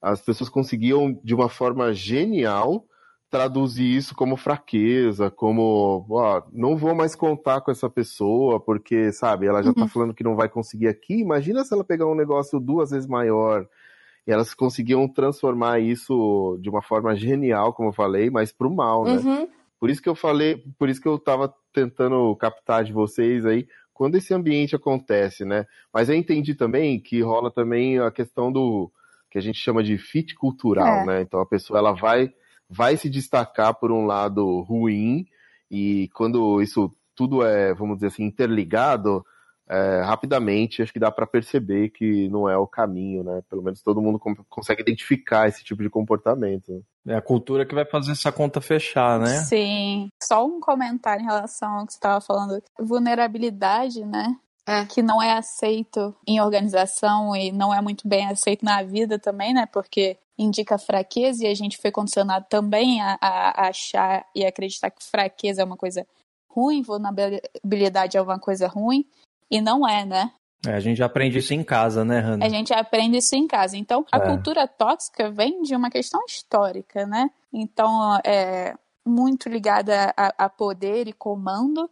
[0.00, 2.86] as pessoas conseguiam, de uma forma genial,
[3.28, 9.46] traduzir isso como fraqueza, como, ó, não vou mais contar com essa pessoa, porque, sabe,
[9.46, 9.88] ela já tá Uhum.
[9.88, 13.68] falando que não vai conseguir aqui, imagina se ela pegar um negócio duas vezes maior.
[14.26, 19.04] E elas conseguiam transformar isso de uma forma genial, como eu falei, mas pro mal,
[19.04, 19.16] né?
[19.18, 19.46] Uhum.
[19.78, 23.66] Por isso que eu falei, por isso que eu tava tentando captar de vocês aí
[24.00, 25.66] quando esse ambiente acontece, né?
[25.92, 28.90] Mas eu entendi também que rola também a questão do
[29.30, 31.04] que a gente chama de fit cultural, É.
[31.04, 31.20] né?
[31.20, 32.32] Então a pessoa ela vai
[32.66, 35.26] vai se destacar por um lado ruim
[35.70, 39.22] e quando isso tudo é, vamos dizer assim, interligado,
[39.70, 43.40] é, rapidamente acho que dá para perceber que não é o caminho, né?
[43.48, 46.84] Pelo menos todo mundo com- consegue identificar esse tipo de comportamento.
[47.06, 49.38] É a cultura que vai fazer essa conta fechar, né?
[49.44, 50.08] Sim.
[50.22, 52.60] Só um comentário em relação ao que você estava falando.
[52.78, 54.36] Vulnerabilidade, né?
[54.66, 54.84] É.
[54.86, 59.54] Que não é aceito em organização e não é muito bem aceito na vida também,
[59.54, 59.66] né?
[59.66, 64.90] Porque indica fraqueza e a gente foi condicionado também a, a- a achar e acreditar
[64.90, 66.06] que fraqueza é uma coisa
[66.50, 69.04] ruim, vulnerabilidade é uma coisa ruim.
[69.50, 70.32] E não é, né?
[70.66, 72.44] É, a gente aprende isso em casa, né, Hannah?
[72.44, 73.76] A gente aprende isso em casa.
[73.76, 74.26] Então, a É.
[74.26, 77.30] cultura tóxica vem de uma questão histórica, né?
[77.52, 78.74] Então, é
[79.06, 81.90] muito ligada a, a poder e comando,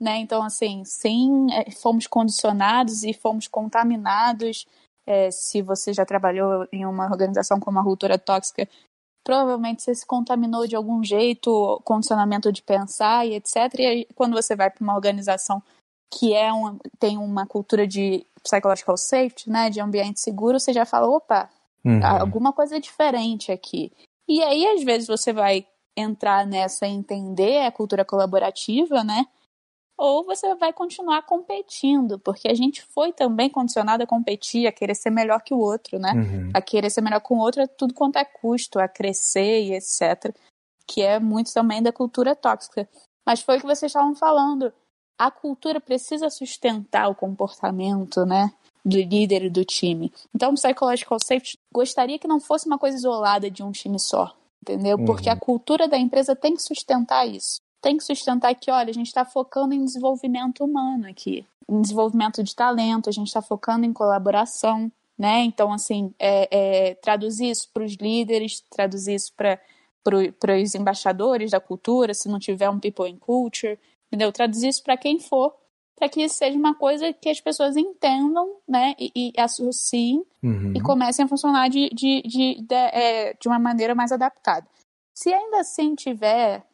[0.00, 0.16] né?
[0.16, 4.66] Então, assim, sim, é, fomos condicionados e fomos contaminados.
[5.06, 8.68] É, se você já trabalhou em uma organização com uma cultura tóxica,
[9.24, 13.56] provavelmente você se contaminou de algum jeito, condicionamento de pensar e etc.
[13.78, 15.62] E aí, quando você vai para uma organização
[16.10, 20.84] que é um, tem uma cultura de psychological safety, né, de ambiente seguro, você já
[20.84, 21.50] fala, opa,
[21.84, 22.04] Uhum.
[22.04, 23.92] alguma coisa é diferente aqui.
[24.26, 29.26] E aí, às vezes, você vai entrar nessa e entender a cultura colaborativa, né?
[29.96, 34.94] Ou você vai continuar competindo, porque a gente foi também condicionado a competir, a querer
[34.94, 36.12] ser melhor que o outro, né?
[36.12, 36.50] Uhum.
[36.54, 39.74] A querer ser melhor com o outro a tudo quanto é custo, a crescer e
[39.74, 40.32] etc.
[40.86, 42.88] Que é muito também da cultura tóxica.
[43.26, 44.72] Mas foi o que vocês estavam falando.
[45.18, 48.52] A cultura precisa sustentar o comportamento, né?
[48.84, 50.12] Do líder e do time.
[50.34, 54.32] Então, o Psychological Safety gostaria que não fosse uma coisa isolada de um time só,
[54.62, 54.96] entendeu?
[54.96, 55.04] Uhum.
[55.04, 57.60] Porque a cultura da empresa tem que sustentar isso.
[57.82, 62.42] Tem que sustentar que, olha, a gente está focando em desenvolvimento humano aqui, em desenvolvimento
[62.42, 65.40] de talento, a gente está focando em colaboração, né?
[65.40, 69.58] Então, assim, é, é, traduzir isso para os líderes, traduzir isso para
[70.56, 73.78] os embaixadores da cultura, se não tiver um people in culture,
[74.08, 74.32] entendeu?
[74.32, 75.54] Traduzir isso para quem for,
[75.96, 78.94] para que isso seja uma coisa que as pessoas entendam, né?
[78.98, 80.72] E, e associem Uhum.
[80.76, 84.66] e comecem a funcionar de, de, de, de, é, de uma maneira mais adaptada.
[85.12, 86.64] Se ainda assim tiver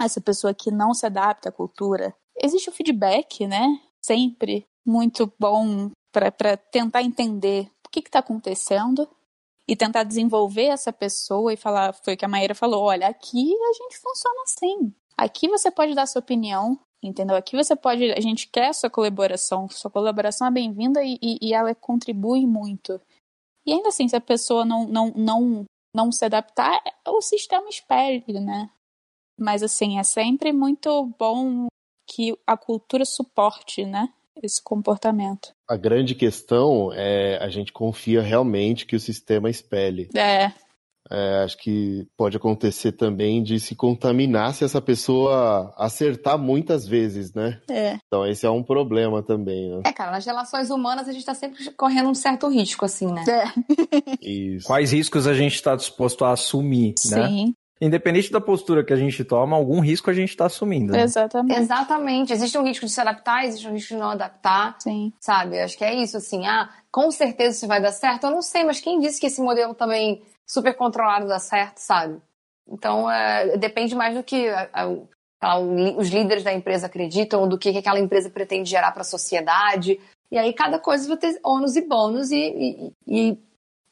[0.00, 3.78] essa pessoa que não se adapta à cultura, existe o feedback, né?
[4.00, 9.06] Sempre muito bom para tentar entender o que está acontecendo
[9.68, 13.54] e tentar desenvolver essa pessoa e falar, foi o que a Maíra falou, olha, aqui
[13.54, 14.94] a gente funciona assim.
[15.16, 17.36] Aqui você pode dar sua opinião, entendeu?
[17.36, 21.38] Aqui você pode, a gente quer a sua colaboração, sua colaboração é bem-vinda e, e,
[21.40, 23.00] e ela contribui muito.
[23.66, 28.40] E ainda assim, se a pessoa não, não, não, não se adaptar, o sistema espere,
[28.40, 28.70] né?
[29.38, 31.66] Mas assim, é sempre muito bom
[32.08, 34.08] que a cultura suporte, né?
[34.42, 35.52] Esse comportamento.
[35.68, 40.08] A grande questão é a gente confia realmente que o sistema espelhe.
[40.16, 40.52] É,
[41.12, 47.34] É, acho que pode acontecer também de se contaminar se essa pessoa acertar muitas vezes,
[47.34, 47.60] né?
[47.70, 47.98] é.
[48.06, 49.82] Então esse é um problema também, né?
[49.84, 53.24] É, cara, nas relações humanas a gente tá sempre correndo um certo risco, assim, né?
[53.28, 53.42] é.
[54.26, 54.66] Isso.
[54.66, 57.28] Quais riscos a gente está disposto a assumir, né?
[57.28, 60.92] Sim, Independente da postura que a gente toma, algum risco a gente está assumindo.
[60.92, 61.02] né?
[61.02, 61.60] exatamente.
[61.60, 62.32] Exatamente.
[62.32, 65.12] Existe um risco de se adaptar, existe um risco de não adaptar, Sim.
[65.18, 65.58] sabe?
[65.58, 66.46] Acho que é isso, assim.
[66.46, 68.28] Ah, com certeza isso vai dar certo.
[68.28, 72.20] Eu não sei, mas quem disse que esse modelo também super controlado dá certo, sabe?
[72.68, 74.68] Então, é, depende mais do que a-
[75.40, 79.04] a- os líderes da empresa acreditam, do que, que aquela empresa pretende gerar para a
[79.04, 79.98] sociedade.
[80.30, 83.38] E aí, cada coisa vai ter ônus e bônus, e, e- e,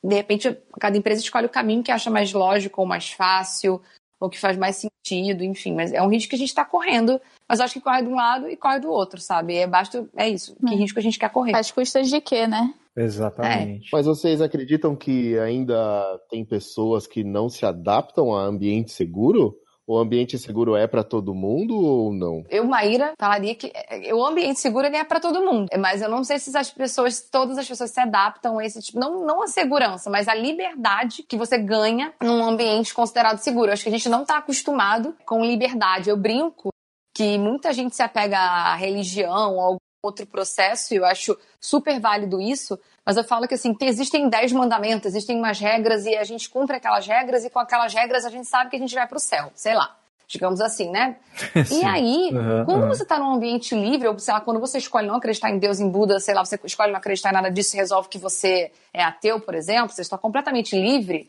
[0.03, 3.83] de repente, cada empresa escolhe o caminho que acha mais lógico ou mais fácil,
[4.19, 5.75] ou que faz mais sentido, enfim.
[5.75, 8.15] Mas é um risco que a gente está correndo, mas acho que corre de um
[8.15, 9.57] lado e corre do outro, sabe?
[9.57, 10.55] É, basta, é isso.
[10.67, 10.77] Que É.
[10.77, 11.57] risco a gente quer correr?
[11.57, 12.73] Às custas de quê, né?
[12.97, 13.87] Exatamente.
[13.87, 13.89] É.
[13.93, 19.57] Mas vocês acreditam que ainda tem pessoas que não se adaptam a ambiente seguro?
[19.87, 22.45] O ambiente seguro é para todo mundo ou não?
[22.49, 25.67] Eu, Maíra, falaria que é, o ambiente seguro ele é para todo mundo.
[25.81, 29.01] Mas eu não sei se as pessoas, todas as pessoas se adaptam a esse tipo,
[29.01, 33.71] não, não a segurança, mas a liberdade que você ganha num ambiente considerado seguro.
[33.71, 36.09] Eu acho que a gente não está acostumado com liberdade.
[36.09, 36.69] Eu brinco
[37.13, 42.41] que muita gente se apega à religião ou outro processo, e eu acho super válido
[42.41, 46.49] isso, mas eu falo que assim, existem dez mandamentos, existem umas regras e a gente
[46.49, 49.17] cumpre aquelas regras e com aquelas regras a gente sabe que a gente vai para
[49.17, 49.97] o céu, sei lá.
[50.27, 51.17] Digamos assim, né?
[51.73, 52.89] e aí, uhum, quando uhum.
[52.89, 55.81] você está num ambiente livre, ou sei lá, quando você escolhe não acreditar em Deus,
[55.81, 59.03] em Buda, sei lá, você escolhe não acreditar em nada disso, resolve que você é
[59.03, 61.29] ateu, por exemplo, você está completamente livre,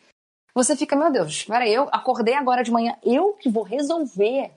[0.53, 4.51] você fica, meu Deus, peraí, eu acordei agora de manhã, eu que vou resolver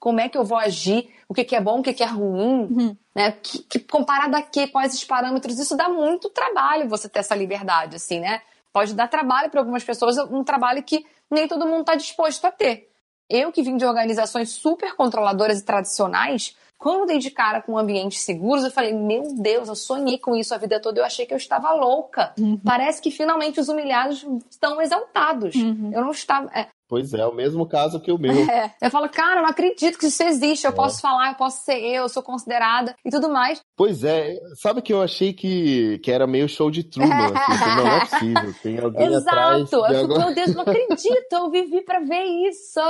[0.00, 2.06] como é que eu vou agir, o que, que é bom, o que, que é
[2.06, 2.96] ruim, uhum.
[3.14, 3.32] né?
[3.32, 7.36] Que, que, comparado a quê, quais os parâmetros, isso dá muito trabalho você ter essa
[7.36, 8.40] liberdade, assim, né?
[8.72, 12.50] Pode dar trabalho para algumas pessoas, um trabalho que nem todo mundo está disposto a
[12.50, 12.88] ter.
[13.28, 18.22] Eu que vim de organizações super controladoras e tradicionais, quando dei de cara com ambientes
[18.22, 21.34] seguros, eu falei: Meu Deus, eu sonhei com isso a vida toda, eu achei que
[21.34, 22.32] eu estava louca.
[22.38, 22.58] Uhum.
[22.64, 25.54] Parece que finalmente os humilhados estão exaltados.
[25.54, 25.90] Uhum.
[25.92, 26.50] Eu não estava.
[26.58, 28.32] É, Pois é, o mesmo caso que o meu.
[28.50, 28.74] É.
[28.82, 30.64] Eu falo, cara, eu não acredito que isso existe.
[30.64, 30.74] Eu é.
[30.74, 33.62] posso falar, eu posso ser eu, eu sou considerada e tudo mais.
[33.76, 37.86] Pois é, sabe que eu achei que, que era meio show de Truman, assim, não
[37.86, 38.54] é possível.
[38.60, 39.28] Tem alguém Exato.
[39.28, 39.72] atrás.
[39.72, 42.80] Eu fico, meu Deus, não acredito, eu vivi para ver isso.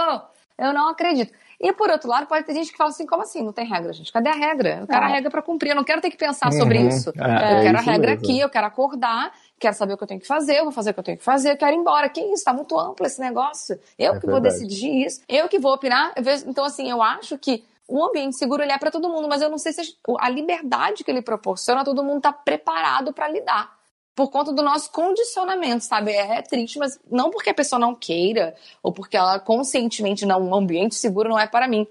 [0.59, 1.33] Eu não acredito.
[1.61, 3.43] E por outro lado, pode ter gente que fala assim: como assim?
[3.43, 4.11] Não tem regra, gente?
[4.11, 4.79] Cadê a regra?
[4.81, 5.07] Eu quero é.
[5.07, 6.59] a regra para cumprir, eu não quero ter que pensar uhum.
[6.59, 7.11] sobre isso.
[7.11, 8.25] É, eu quero a regra mesmo.
[8.25, 9.31] aqui, eu quero acordar
[9.61, 11.19] quero saber o que eu tenho que fazer, eu vou fazer o que eu tenho
[11.19, 12.09] que fazer, eu quero ir embora.
[12.09, 12.45] Que isso?
[12.45, 13.79] Tá muito amplo esse negócio.
[13.99, 14.31] Eu é que verdade.
[14.31, 16.13] vou decidir isso, eu que vou opinar.
[16.47, 19.51] Então, assim, eu acho que o ambiente seguro ele é para todo mundo, mas eu
[19.51, 23.79] não sei se a liberdade que ele proporciona, todo mundo tá preparado para lidar.
[24.15, 26.13] Por conta do nosso condicionamento, sabe?
[26.13, 30.55] É triste, mas não porque a pessoa não queira, ou porque ela conscientemente não, um
[30.55, 31.87] ambiente seguro não é para mim.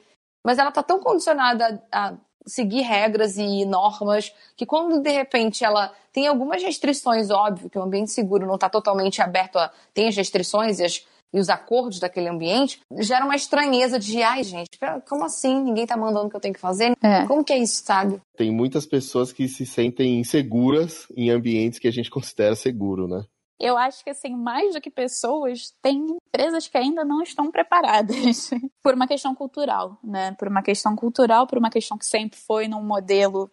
[0.45, 2.13] Mas ela tá tão condicionada a
[2.49, 7.83] seguir regras e normas, que quando de repente ela tem algumas restrições, óbvio, que o
[7.83, 9.71] ambiente seguro não está totalmente aberto a.
[9.93, 14.43] tem as restrições e, as, e, os acordos daquele ambiente, gera uma estranheza de, ai,
[14.43, 14.71] gente,
[15.07, 15.61] como assim?
[15.61, 16.93] Ninguém está mandando o que eu tenho que fazer?
[17.01, 17.25] É.
[17.25, 18.19] Como que é isso, sabe?
[18.35, 23.23] Tem muitas pessoas que se sentem inseguras em ambientes que a gente considera seguro, né?
[23.59, 28.49] Eu acho que assim, mais do que pessoas, tem empresas que ainda não estão preparadas
[28.81, 30.33] por uma questão cultural, né?
[30.39, 33.51] Por uma questão cultural, por uma questão que sempre foi num modelo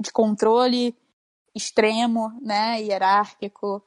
[0.00, 0.94] de controle
[1.54, 3.82] extremo, né, hierárquico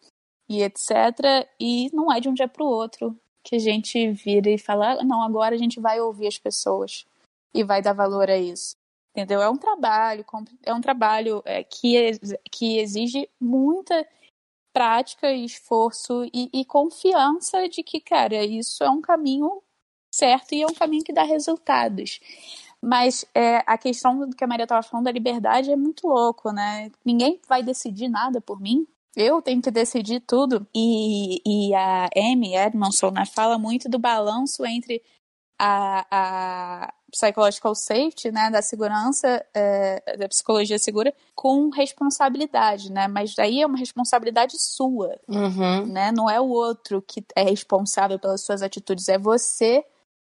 [0.49, 1.47] e etc.
[1.59, 4.93] E não é de um dia para o outro que a gente vira e fala,
[4.93, 7.05] ah, não, agora a gente vai ouvir as pessoas
[7.53, 8.75] e vai dar valor a isso.
[9.11, 9.41] Entendeu?
[9.41, 10.25] É um trabalho,
[10.63, 12.11] é um trabalho é, que,
[12.51, 14.05] que exige muita
[14.73, 19.61] prática e esforço e, e confiança de que, cara, isso é um caminho
[20.11, 22.19] certo e é um caminho que dá resultados.
[22.81, 26.51] Mas é, a questão do que a Maria estava falando da liberdade é muito louco,
[26.51, 26.89] né?
[27.03, 28.87] Ninguém vai decidir nada por mim.
[29.15, 30.65] Eu tenho que decidir tudo.
[30.73, 35.01] E, e a Amy Edmondson né, fala muito do balanço entre
[35.59, 43.07] a, a psychological safety, né, da segurança, é, da psicologia segura, com responsabilidade, né?
[43.07, 45.85] Mas daí é uma responsabilidade sua, uhum.
[45.87, 46.11] né?
[46.11, 49.83] Não é o outro que é responsável pelas suas atitudes, é você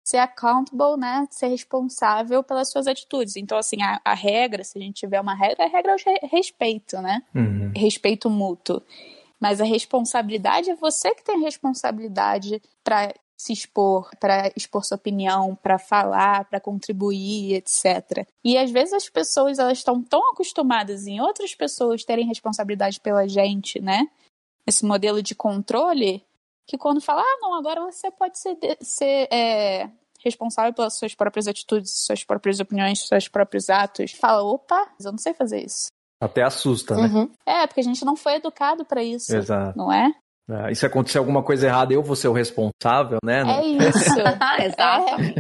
[0.05, 1.27] ser accountable, né?
[1.31, 3.37] Ser responsável pelas suas atitudes.
[3.37, 6.29] Então, assim, a, a regra, se a gente tiver uma regra, a regra é o
[6.29, 7.22] respeito, né?
[7.35, 7.72] Uhum.
[7.75, 8.83] Respeito mútuo.
[9.41, 13.14] Mas a responsabilidade é você que tem a responsabilidade para
[13.45, 18.26] se expor, para expor sua opinião, para falar, para contribuir, etc.
[18.42, 23.28] E às vezes as pessoas elas estão tão acostumadas em outras pessoas terem responsabilidade pela
[23.28, 24.09] gente, né?
[24.66, 26.24] Esse modelo de controle,
[26.66, 29.90] que quando fala, ah, não, agora você pode ser, ser é,
[30.24, 35.18] responsável pelas suas próprias atitudes, suas próprias opiniões, seus próprios atos, fala, opa, eu não
[35.18, 35.88] sei fazer isso.
[36.18, 37.09] Até assusta, né?
[37.09, 37.30] Uhum.
[37.45, 39.76] É, porque a gente não foi educado para isso, Exato.
[39.76, 40.14] não é?
[40.49, 43.42] É, e se acontecer alguma coisa errada, eu vou ser o responsável, né?
[43.42, 44.14] É isso.
[44.57, 44.70] É.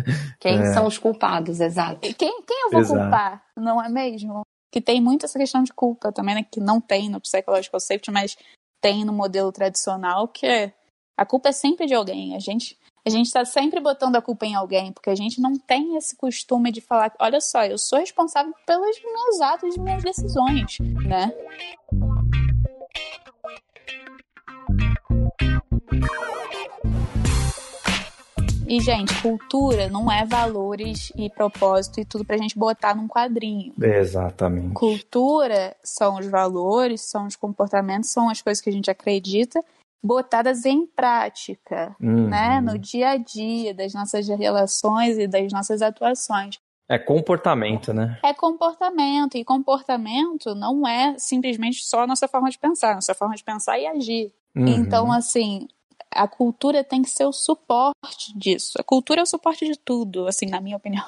[0.40, 0.72] Quem é.
[0.72, 2.00] são os culpados, exato.
[2.00, 3.00] Quem, quem eu vou exato.
[3.00, 4.42] culpar, não é mesmo?
[4.72, 6.46] Que tem muito essa questão de culpa também, né?
[6.50, 8.36] Que não tem no Psychological Safety, mas
[8.82, 10.72] tem no modelo tradicional, que
[11.16, 12.34] a culpa é sempre de alguém.
[12.34, 12.76] A gente
[13.06, 16.16] a gente está sempre botando a culpa em alguém, porque a gente não tem esse
[16.16, 21.30] costume de falar, olha só, eu sou responsável pelos meus atos e minhas decisões, né?
[28.66, 33.74] E, gente, cultura não é valores e propósito e tudo pra gente botar num quadrinho.
[33.80, 34.72] Exatamente.
[34.72, 39.62] Cultura são os valores, são os comportamentos, são as coisas que a gente acredita
[40.02, 42.28] botadas em prática, Uhum.
[42.28, 42.60] né?
[42.60, 46.58] No dia a dia das nossas relações e das nossas atuações.
[46.88, 48.18] É comportamento, né?
[48.22, 53.34] É comportamento, e comportamento não é simplesmente só a nossa forma de pensar, nossa forma
[53.34, 54.32] de pensar e agir.
[54.56, 54.68] Uhum.
[54.68, 55.68] Então, assim,
[56.10, 58.78] a cultura tem que ser o suporte disso.
[58.78, 61.04] A cultura é o suporte de tudo, assim, na minha opinião.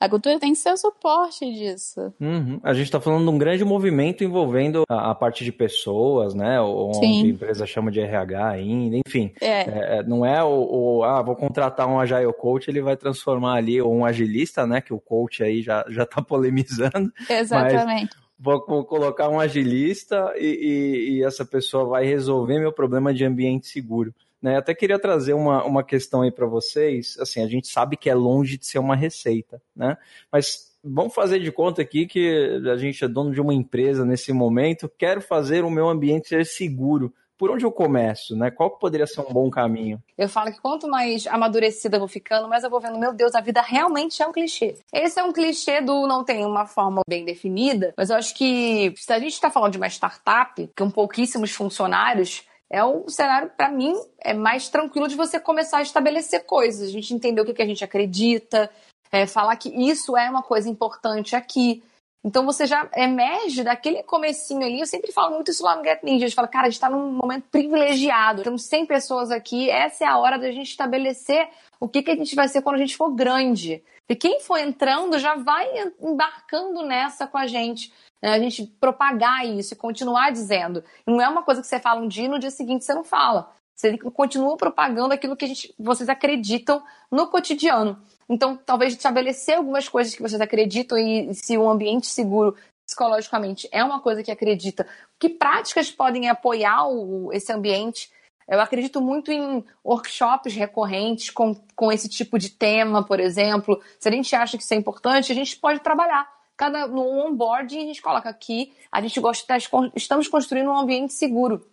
[0.00, 2.12] A cultura tem que ser o suporte disso.
[2.20, 2.60] Uhum.
[2.62, 6.60] A gente está falando de um grande movimento envolvendo a, a parte de pessoas, né?
[6.60, 7.24] Ou onde Sim.
[7.24, 9.32] a empresa chama de RH ainda, enfim.
[9.40, 12.96] É, É, é, não é o, o, ah, vou contratar um Agile Coach, ele vai
[12.96, 14.80] transformar ali, ou um agilista, né?
[14.80, 17.12] Que o coach aí já, já tá polemizando.
[17.28, 18.16] exatamente.
[18.16, 23.24] Vou, vou colocar um agilista e, e- e essa pessoa vai resolver meu problema de
[23.24, 24.14] ambiente seguro.
[24.40, 24.56] Né?
[24.56, 27.16] Até queria trazer uma, uma questão aí para vocês.
[27.18, 29.96] Assim, a gente sabe que é longe de ser uma receita, né?
[30.30, 34.32] Mas vamos fazer de conta aqui que a gente é dono de uma empresa nesse
[34.32, 34.88] momento.
[34.96, 37.12] Quero fazer o meu ambiente ser seguro.
[37.38, 38.50] Por onde eu começo, né?
[38.50, 40.02] Qual poderia ser um bom caminho?
[40.16, 43.34] Eu falo que quanto mais amadurecida eu vou ficando, mais eu vou vendo, meu Deus,
[43.34, 44.76] a vida realmente é um clichê.
[44.92, 48.92] Esse é um clichê do não tem uma forma bem definida, mas eu acho que
[48.96, 53.70] se a gente está falando de uma startup com pouquíssimos funcionários, é um cenário, para
[53.70, 57.54] mim, é mais tranquilo de você começar a estabelecer coisas, a gente entender o que,
[57.54, 58.70] que a gente acredita,
[59.10, 61.82] é, falar que isso é uma coisa importante aqui.
[62.24, 64.80] Então você já emerge daquele comecinho ali.
[64.80, 66.24] Eu sempre falo muito isso lá no Get Ninja.
[66.24, 68.42] A gente fala, cara, a gente tá num momento privilegiado.
[68.42, 69.70] Temos 100 pessoas aqui.
[69.70, 71.48] Essa é a hora da gente estabelecer
[71.80, 73.82] o que, que a gente vai ser quando a gente for grande.
[74.08, 75.68] E quem for entrando já vai
[76.00, 77.92] embarcando nessa com a gente.
[78.20, 78.32] né?
[78.32, 80.82] A gente propagar isso e continuar dizendo.
[81.06, 83.04] Não é uma coisa que você fala um dia e no dia seguinte você não
[83.04, 83.52] fala.
[83.76, 87.96] Você continua propagando aquilo que gente, vocês acreditam no cotidiano.
[88.28, 92.54] Então, talvez estabelecer algumas coisas que vocês acreditam e se um ambiente seguro
[92.84, 94.86] psicologicamente é uma coisa que acredita,
[95.18, 98.10] que práticas podem apoiar o, esse ambiente?
[98.46, 103.80] Eu acredito muito em workshops recorrentes com, com esse tipo de tema, por exemplo.
[103.98, 106.26] Se a gente acha que isso é importante, a gente pode trabalhar.
[106.56, 109.56] Cada, no onboarding, a gente coloca aqui, a gente gosta,
[109.94, 111.64] estamos construindo um ambiente seguro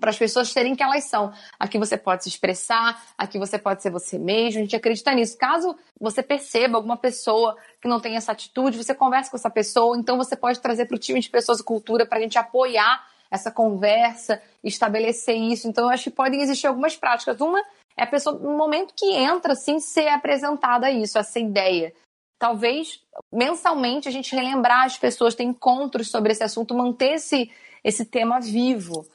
[0.00, 1.32] para as pessoas serem que elas são.
[1.58, 5.38] Aqui você pode se expressar, aqui você pode ser você mesmo, a gente acredita nisso.
[5.38, 9.96] Caso você perceba alguma pessoa que não tem essa atitude, você conversa com essa pessoa,
[9.96, 13.06] então você pode trazer para o time de pessoas e cultura para a gente apoiar
[13.30, 15.68] essa conversa, estabelecer isso.
[15.68, 17.40] Então, eu acho que podem existir algumas práticas.
[17.40, 17.60] Uma
[17.96, 21.92] é a pessoa, no momento que entra, assim, ser apresentada a isso, essa ideia.
[22.38, 23.00] Talvez,
[23.32, 27.50] mensalmente, a gente relembrar as pessoas, ter encontros sobre esse assunto, manter esse,
[27.82, 29.06] esse tema vivo.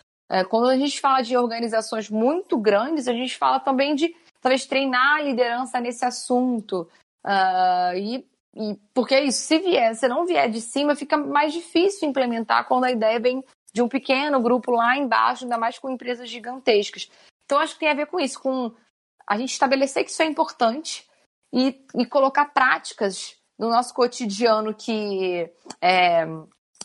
[0.50, 5.18] Quando a gente fala de organizações muito grandes, a gente fala também de talvez treinar
[5.18, 6.90] a liderança nesse assunto.
[7.26, 11.54] Uh, e, e, porque é isso, se vier, se não vier de cima, fica mais
[11.54, 15.90] difícil implementar quando a ideia vem de um pequeno grupo lá embaixo, ainda mais com
[15.90, 17.10] empresas gigantescas.
[17.46, 18.72] Então, acho que tem a ver com isso, com
[19.28, 21.08] a gente estabelecer que isso é importante
[21.54, 26.26] e, e colocar práticas no nosso cotidiano que é,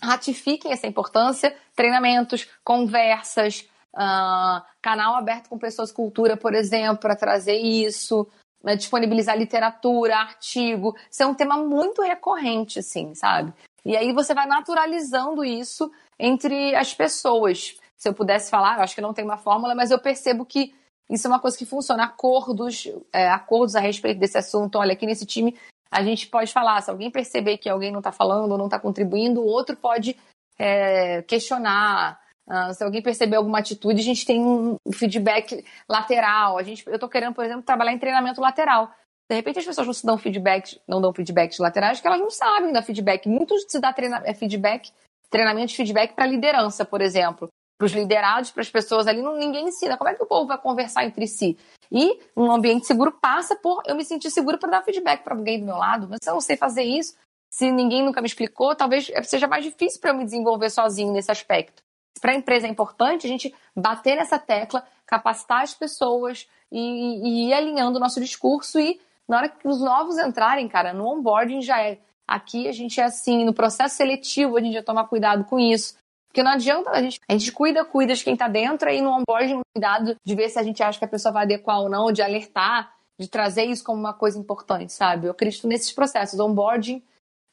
[0.03, 7.57] ratifiquem essa importância, treinamentos, conversas, uh, canal aberto com pessoas cultura, por exemplo, para trazer
[7.57, 8.27] isso,
[8.63, 10.97] né, disponibilizar literatura, artigo.
[11.11, 13.53] Isso é um tema muito recorrente, assim, sabe?
[13.85, 17.77] E aí você vai naturalizando isso entre as pessoas.
[17.97, 20.75] Se eu pudesse falar, eu acho que não tem uma fórmula, mas eu percebo que
[21.09, 22.05] isso é uma coisa que funciona.
[22.05, 24.77] Acordos, é, acordos a respeito desse assunto.
[24.77, 25.57] Olha, aqui nesse time
[25.91, 28.79] a gente pode falar, se alguém perceber que alguém não está falando ou não está
[28.79, 30.17] contribuindo, o outro pode
[30.59, 32.21] é, questionar.
[32.49, 36.59] Uh, se alguém perceber alguma atitude, a gente tem um feedback lateral.
[36.59, 38.91] A gente, eu estou querendo, por exemplo, trabalhar em treinamento lateral.
[39.29, 42.31] De repente as pessoas não se dão feedback, não dão feedbacks laterais, porque elas não
[42.31, 43.29] sabem dar feedback.
[43.29, 44.93] Muito se dá treina, é feedback,
[45.29, 47.49] treinamento de feedback para liderança, por exemplo.
[47.77, 49.99] Para os liderados, para as pessoas ali, não, ninguém ensina.
[49.99, 51.59] Como é que o povo vai conversar entre si?
[51.91, 55.61] E um ambiente seguro passa por eu me sentir seguro para dar feedback para alguém
[55.61, 56.09] do meu lado.
[56.09, 57.15] Mas se eu não sei fazer isso,
[57.51, 61.31] se ninguém nunca me explicou, talvez seja mais difícil para eu me desenvolver sozinho nesse
[61.31, 61.83] aspecto.
[62.21, 67.49] Para a empresa é importante a gente bater nessa tecla, capacitar as pessoas e, e
[67.49, 71.61] ir alinhando o nosso discurso e na hora que os novos entrarem, cara, no onboarding
[71.61, 71.99] já é.
[72.27, 75.97] Aqui a gente é assim, no processo seletivo a gente já toma cuidado com isso.
[76.37, 77.19] Porque não adianta a gente.
[77.27, 80.59] A gente cuida, cuida de quem tá dentro, aí no onboarding, cuidado de ver se
[80.59, 83.83] a gente acha que a pessoa vai adequar ou não, de alertar, de trazer isso
[83.83, 85.29] como uma coisa importante, sabe?
[85.29, 87.03] Eu acredito nesses processos, onboarding,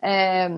[0.02, 0.50] é,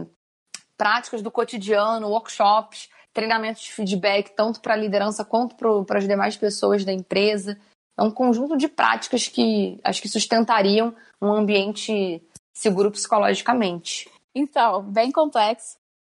[0.76, 5.56] práticas do cotidiano, workshops, treinamentos de feedback, tanto para a liderança quanto
[5.86, 7.60] para as demais pessoas da empresa.
[7.96, 14.10] é um conjunto de práticas que acho que sustentariam um ambiente seguro psicologicamente.
[14.34, 15.78] Então, bem complexo.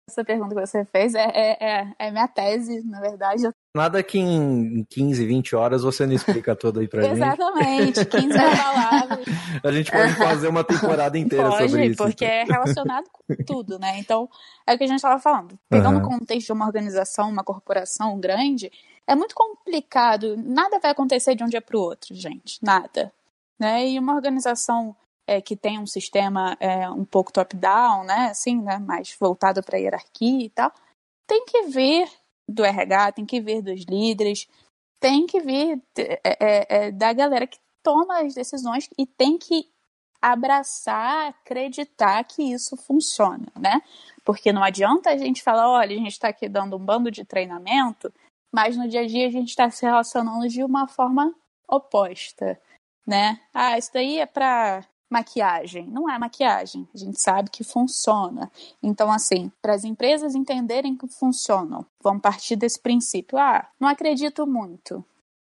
[0.08, 3.42] Essa pergunta que você fez é, é, é, é minha tese, na verdade.
[3.74, 7.14] Nada que em 15, 20 horas você não explica tudo aí pra gente.
[7.14, 9.26] Exatamente, 15 palavras.
[9.64, 11.96] A gente pode fazer uma temporada inteira pode, sobre isso.
[11.96, 13.98] porque é relacionado com tudo, né?
[13.98, 14.28] Então,
[14.64, 15.58] é o que a gente estava falando.
[15.68, 16.04] Pegando uhum.
[16.04, 18.70] o contexto de uma organização, uma corporação grande,
[19.08, 20.36] é muito complicado.
[20.36, 22.60] Nada vai acontecer de um dia para o outro, gente.
[22.62, 23.12] Nada.
[23.58, 23.88] Né?
[23.88, 24.94] E uma organização
[25.26, 29.78] é, que tem um sistema é, um pouco top-down, né, assim, né, mais voltado para
[29.78, 30.72] hierarquia e tal,
[31.26, 32.08] tem que vir
[32.48, 34.46] do RH, tem que vir dos líderes,
[35.00, 39.68] tem que vir é, é, é, da galera que toma as decisões e tem que
[40.20, 43.82] abraçar, acreditar que isso funciona, né?
[44.24, 47.24] Porque não adianta a gente falar, olha, a gente está aqui dando um bando de
[47.24, 48.12] treinamento,
[48.52, 51.34] mas no dia a dia a gente está se relacionando de uma forma
[51.68, 52.58] oposta,
[53.06, 53.40] né?
[53.52, 55.86] Ah, isso daí é para maquiagem.
[55.86, 58.50] Não é maquiagem, a gente sabe que funciona.
[58.82, 63.38] Então, assim, para as empresas entenderem que funcionam, vamos partir desse princípio.
[63.38, 65.04] Ah, não acredito muito.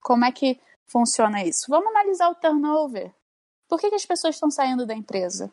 [0.02, 1.66] Como é que funciona isso?
[1.70, 3.14] Vamos analisar o turnover.
[3.68, 5.52] Por que, que as pessoas estão saindo da empresa?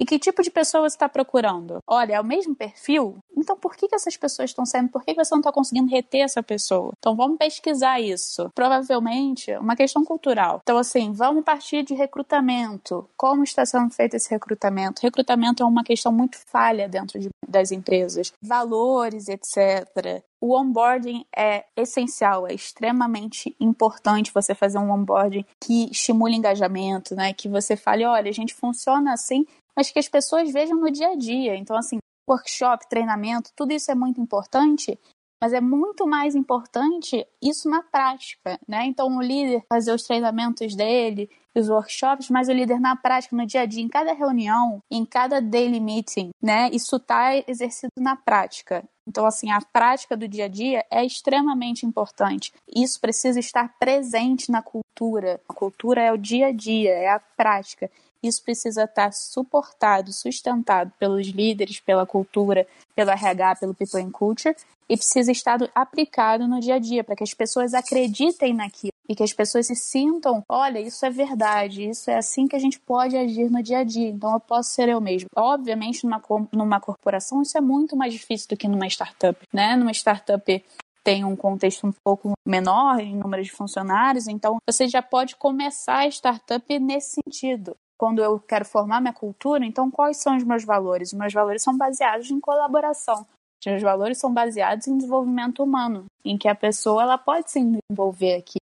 [0.00, 1.82] E que tipo de pessoa você está procurando?
[1.86, 3.18] Olha, é o mesmo perfil?
[3.36, 4.88] Então por que, que essas pessoas estão saindo?
[4.88, 6.92] Por que, que você não está conseguindo reter essa pessoa?
[6.98, 8.50] Então vamos pesquisar isso.
[8.54, 10.60] Provavelmente uma questão cultural.
[10.62, 13.06] Então, assim, vamos partir de recrutamento.
[13.14, 15.02] Como está sendo feito esse recrutamento?
[15.02, 18.32] Recrutamento é uma questão muito falha dentro de, das empresas.
[18.42, 20.22] Valores, etc.
[20.40, 27.34] O onboarding é essencial, é extremamente importante você fazer um onboarding que estimule engajamento, né?
[27.34, 29.44] Que você fale, olha, a gente funciona assim
[29.76, 31.56] mas que as pessoas vejam no dia a dia.
[31.56, 31.98] Então, assim,
[32.28, 34.98] workshop, treinamento, tudo isso é muito importante,
[35.42, 38.84] mas é muito mais importante isso na prática, né?
[38.84, 43.46] Então, o líder fazer os treinamentos dele, os workshops, mas o líder na prática, no
[43.46, 46.68] dia a dia, em cada reunião, em cada daily meeting, né?
[46.72, 48.84] Isso está exercido na prática.
[49.08, 52.52] Então, assim, a prática do dia a dia é extremamente importante.
[52.68, 55.40] Isso precisa estar presente na cultura.
[55.48, 57.90] A cultura é o dia a dia, é a prática.
[58.22, 64.54] Isso precisa estar suportado, sustentado pelos líderes, pela cultura, pelo RH, pelo People and Culture,
[64.88, 69.14] e precisa estar aplicado no dia a dia, para que as pessoas acreditem naquilo e
[69.14, 72.78] que as pessoas se sintam: olha, isso é verdade, isso é assim que a gente
[72.78, 75.28] pode agir no dia a dia, então eu posso ser eu mesmo.
[75.36, 76.20] Obviamente, numa,
[76.52, 79.76] numa corporação, isso é muito mais difícil do que numa startup, né?
[79.76, 80.64] Numa startup
[81.02, 86.00] tem um contexto um pouco menor em número de funcionários, então você já pode começar
[86.00, 90.64] a startup nesse sentido quando eu quero formar minha cultura, então quais são os meus
[90.64, 91.12] valores?
[91.12, 93.26] Os meus valores são baseados em colaboração.
[93.60, 97.62] Os meus valores são baseados em desenvolvimento humano, em que a pessoa ela pode se
[97.62, 98.56] desenvolver aqui.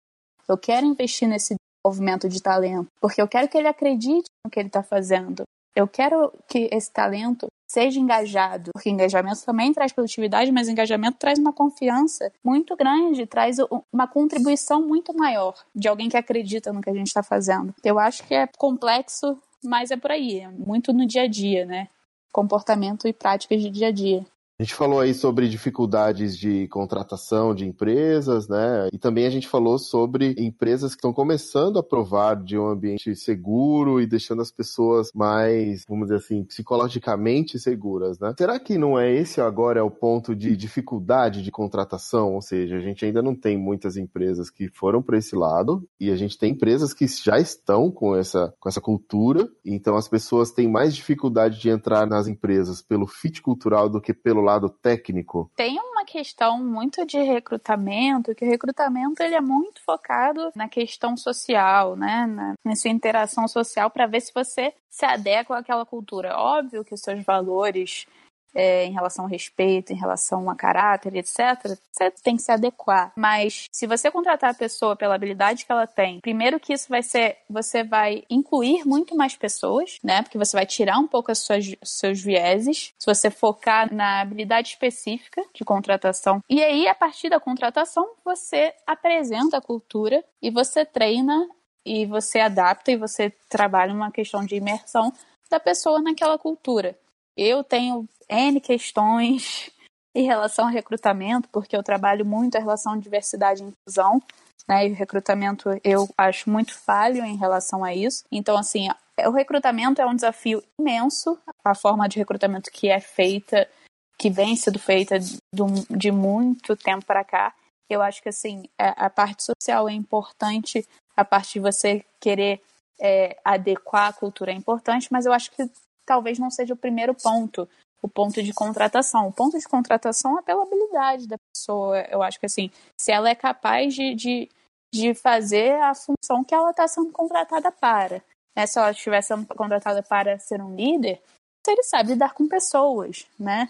[0.45, 4.59] Eu quero investir nesse desenvolvimento de talento, porque eu quero que ele acredite no que
[4.59, 5.43] ele está fazendo.
[5.75, 11.37] Eu quero que esse talento seja engajado, porque engajamento também traz produtividade, mas engajamento traz
[11.37, 13.57] uma confiança muito grande, traz
[13.93, 17.73] uma contribuição muito maior de alguém que acredita no que a gente está fazendo.
[17.83, 21.65] Eu acho que é complexo, mas é por aí, é muito no dia a dia,
[21.65, 21.87] né?
[22.31, 24.25] Comportamento e práticas de dia a dia.
[24.61, 28.89] A gente falou aí sobre dificuldades de contratação de empresas, né?
[28.91, 33.15] E também a gente falou sobre empresas que estão começando a provar de um ambiente
[33.15, 38.33] seguro e deixando as pessoas mais, vamos dizer assim, psicologicamente seguras, né?
[38.37, 42.33] Será que não é esse agora é o ponto de dificuldade de contratação?
[42.33, 46.11] Ou seja, a gente ainda não tem muitas empresas que foram para esse lado e
[46.11, 50.51] a gente tem empresas que já estão com essa, com essa cultura, então as pessoas
[50.51, 55.49] têm mais dificuldade de entrar nas empresas pelo fit cultural do que pelo lado técnico?
[55.55, 61.15] Tem uma questão muito de recrutamento, que o recrutamento ele é muito focado na questão
[61.15, 62.25] social, né?
[62.27, 66.37] Na, nessa interação social para ver se você se adequa àquela cultura.
[66.37, 68.05] Óbvio que os seus valores
[68.53, 73.11] é, em relação ao respeito, em relação a caráter, etc., você tem que se adequar.
[73.15, 77.03] Mas se você contratar a pessoa pela habilidade que ela tem, primeiro que isso vai
[77.03, 80.21] ser, você vai incluir muito mais pessoas, né?
[80.21, 85.43] Porque você vai tirar um pouco suas, seus vieses, se você focar na habilidade específica
[85.53, 86.41] de contratação.
[86.49, 91.47] E aí, a partir da contratação, você apresenta a cultura e você treina
[91.85, 95.11] e você adapta e você trabalha uma questão de imersão
[95.49, 96.95] da pessoa naquela cultura.
[97.41, 99.71] Eu tenho N questões
[100.13, 104.21] em relação ao recrutamento, porque eu trabalho muito a relação de diversidade e inclusão,
[104.67, 104.85] né?
[104.85, 108.25] E o recrutamento eu acho muito falho em relação a isso.
[108.29, 108.89] Então, assim,
[109.25, 113.69] o recrutamento é um desafio imenso, a forma de recrutamento que é feita,
[114.17, 117.55] que vem sendo feita de muito tempo para cá.
[117.89, 120.85] Eu acho que, assim, é, a parte social é importante,
[121.15, 122.61] a parte de você querer
[122.99, 125.69] é, adequar a cultura é importante, mas eu acho que
[126.09, 127.69] talvez não seja o primeiro ponto,
[128.01, 129.27] o ponto de contratação.
[129.27, 131.99] O ponto de contratação é pela habilidade da pessoa.
[132.09, 134.49] Eu acho que assim, se ela é capaz de, de,
[134.91, 138.23] de fazer a função que ela está sendo contratada para.
[138.57, 138.65] Né?
[138.65, 141.21] Se ela estiver sendo contratada para ser um líder,
[141.63, 143.69] se ele sabe lidar com pessoas, né?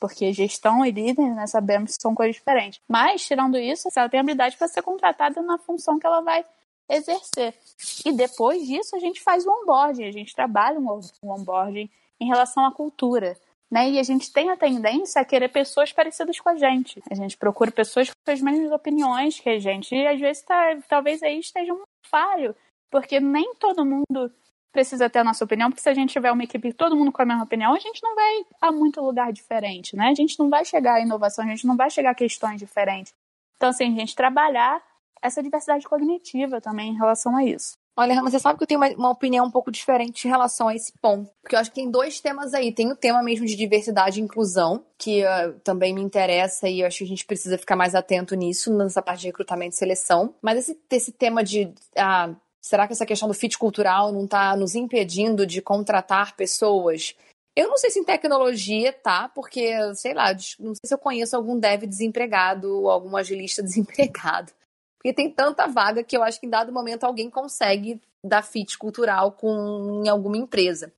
[0.00, 2.80] Porque gestão e líder, né, sabemos que são coisas diferentes.
[2.88, 6.44] Mas, tirando isso, ela tem habilidade para ser contratada na função que ela vai
[6.88, 7.54] exercer.
[8.04, 11.90] E depois disso, a gente faz o onboarding, a gente trabalha o onboarding
[12.20, 13.36] em relação à cultura.
[13.70, 13.90] Né?
[13.90, 17.02] E a gente tem a tendência a querer pessoas parecidas com a gente.
[17.10, 19.94] A gente procura pessoas com as mesmas opiniões que a gente.
[19.94, 22.54] E às vezes tá, talvez aí esteja um falho,
[22.90, 24.30] porque nem todo mundo
[24.70, 27.22] precisa ter a nossa opinião, porque se a gente tiver uma equipe todo mundo com
[27.22, 30.08] a mesma opinião, a gente não vai a muito lugar diferente, né?
[30.08, 33.14] A gente não vai chegar a inovação, a gente não vai chegar a questões diferentes.
[33.56, 34.82] Então, assim, a gente trabalhar
[35.24, 37.78] essa diversidade cognitiva também em relação a isso.
[37.96, 40.74] Olha, você sabe que eu tenho uma, uma, opinião um pouco diferente em relação a
[40.74, 41.30] esse ponto.
[41.40, 42.72] Porque eu acho que tem dois temas aí.
[42.72, 46.86] Tem o tema mesmo de diversidade e inclusão, que uh, também me interessa e eu
[46.86, 50.34] acho que a gente precisa ficar mais atento nisso, nessa parte de recrutamento e seleção.
[50.42, 51.72] Mas esse, esse tema de.
[51.96, 57.14] Uh, será que essa questão do fit cultural não está nos impedindo de contratar pessoas?
[57.56, 61.36] Eu não sei se em tecnologia tá, porque, sei lá, não sei se eu conheço
[61.36, 64.52] algum dev desempregado ou algum agilista desempregado.
[65.04, 68.78] Porque tem tanta vaga que eu acho que em dado momento alguém consegue dar fit
[68.78, 70.90] cultural com em alguma empresa.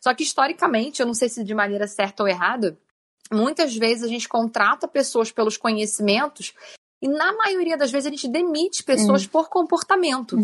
[0.00, 2.76] Só que historicamente, eu não sei se de maneira certa ou errada,
[3.30, 6.52] muitas vezes a gente contrata pessoas pelos conhecimentos
[7.00, 9.28] e na maioria das vezes a gente demite pessoas uhum.
[9.28, 10.36] por comportamento.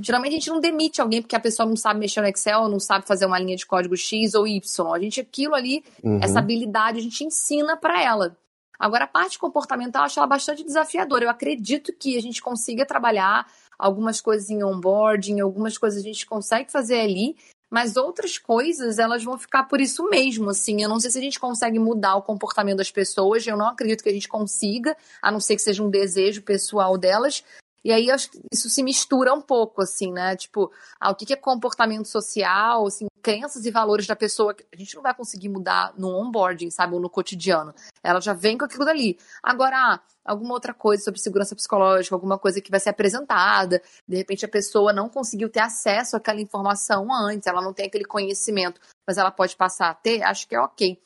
[0.00, 2.80] Geralmente a gente não demite alguém porque a pessoa não sabe mexer no Excel, não
[2.80, 4.94] sabe fazer uma linha de código X ou Y.
[4.94, 6.20] A gente aquilo ali, uhum.
[6.22, 8.34] essa habilidade a gente ensina para ela.
[8.82, 11.24] Agora, a parte comportamental, eu acho ela bastante desafiadora.
[11.24, 13.46] Eu acredito que a gente consiga trabalhar
[13.78, 17.36] algumas coisas em onboarding, algumas coisas a gente consegue fazer ali,
[17.70, 20.82] mas outras coisas elas vão ficar por isso mesmo, assim.
[20.82, 24.02] Eu não sei se a gente consegue mudar o comportamento das pessoas, eu não acredito
[24.02, 27.44] que a gente consiga, a não ser que seja um desejo pessoal delas,
[27.84, 28.06] e aí
[28.52, 30.36] isso se mistura um pouco, assim, né?
[30.36, 34.54] Tipo, ah, o que é comportamento social, assim, crenças e valores da pessoa.
[34.72, 36.94] A gente não vai conseguir mudar no onboarding, sabe?
[36.94, 37.74] Ou no cotidiano.
[38.02, 39.18] Ela já vem com aquilo dali.
[39.42, 43.82] Agora, ah, alguma outra coisa sobre segurança psicológica, alguma coisa que vai ser apresentada.
[44.06, 48.04] De repente a pessoa não conseguiu ter acesso àquela informação antes, ela não tem aquele
[48.04, 51.00] conhecimento, mas ela pode passar a ter, acho que é ok.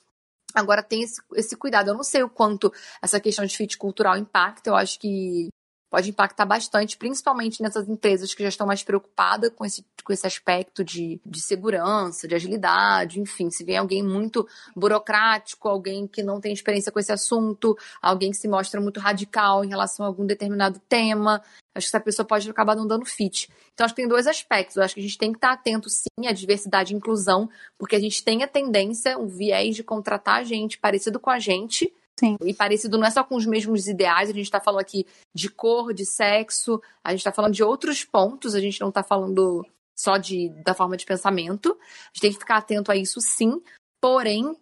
[0.54, 1.88] Agora tem esse, esse cuidado.
[1.88, 2.72] Eu não sei o quanto
[3.02, 4.70] essa questão de fit cultural impacta.
[4.70, 5.50] Eu acho que
[5.90, 10.26] pode impactar bastante, principalmente nessas empresas que já estão mais preocupadas com esse, com esse
[10.26, 16.40] aspecto de, de segurança, de agilidade, enfim, se vem alguém muito burocrático, alguém que não
[16.40, 20.26] tem experiência com esse assunto, alguém que se mostra muito radical em relação a algum
[20.26, 21.42] determinado tema,
[21.74, 23.48] acho que essa pessoa pode acabar não dando fit.
[23.72, 24.76] Então, acho que tem dois aspectos.
[24.76, 27.48] Eu acho que a gente tem que estar atento, sim, à diversidade e inclusão,
[27.78, 31.92] porque a gente tem a tendência, o viés de contratar gente parecido com a gente,
[32.18, 32.36] Sim.
[32.42, 35.50] E parecido não é só com os mesmos ideais, a gente está falando aqui de
[35.50, 39.66] cor, de sexo, a gente está falando de outros pontos, a gente não está falando
[39.98, 41.72] só de, da forma de pensamento.
[41.72, 43.62] A gente tem que ficar atento a isso sim,
[44.00, 44.56] porém,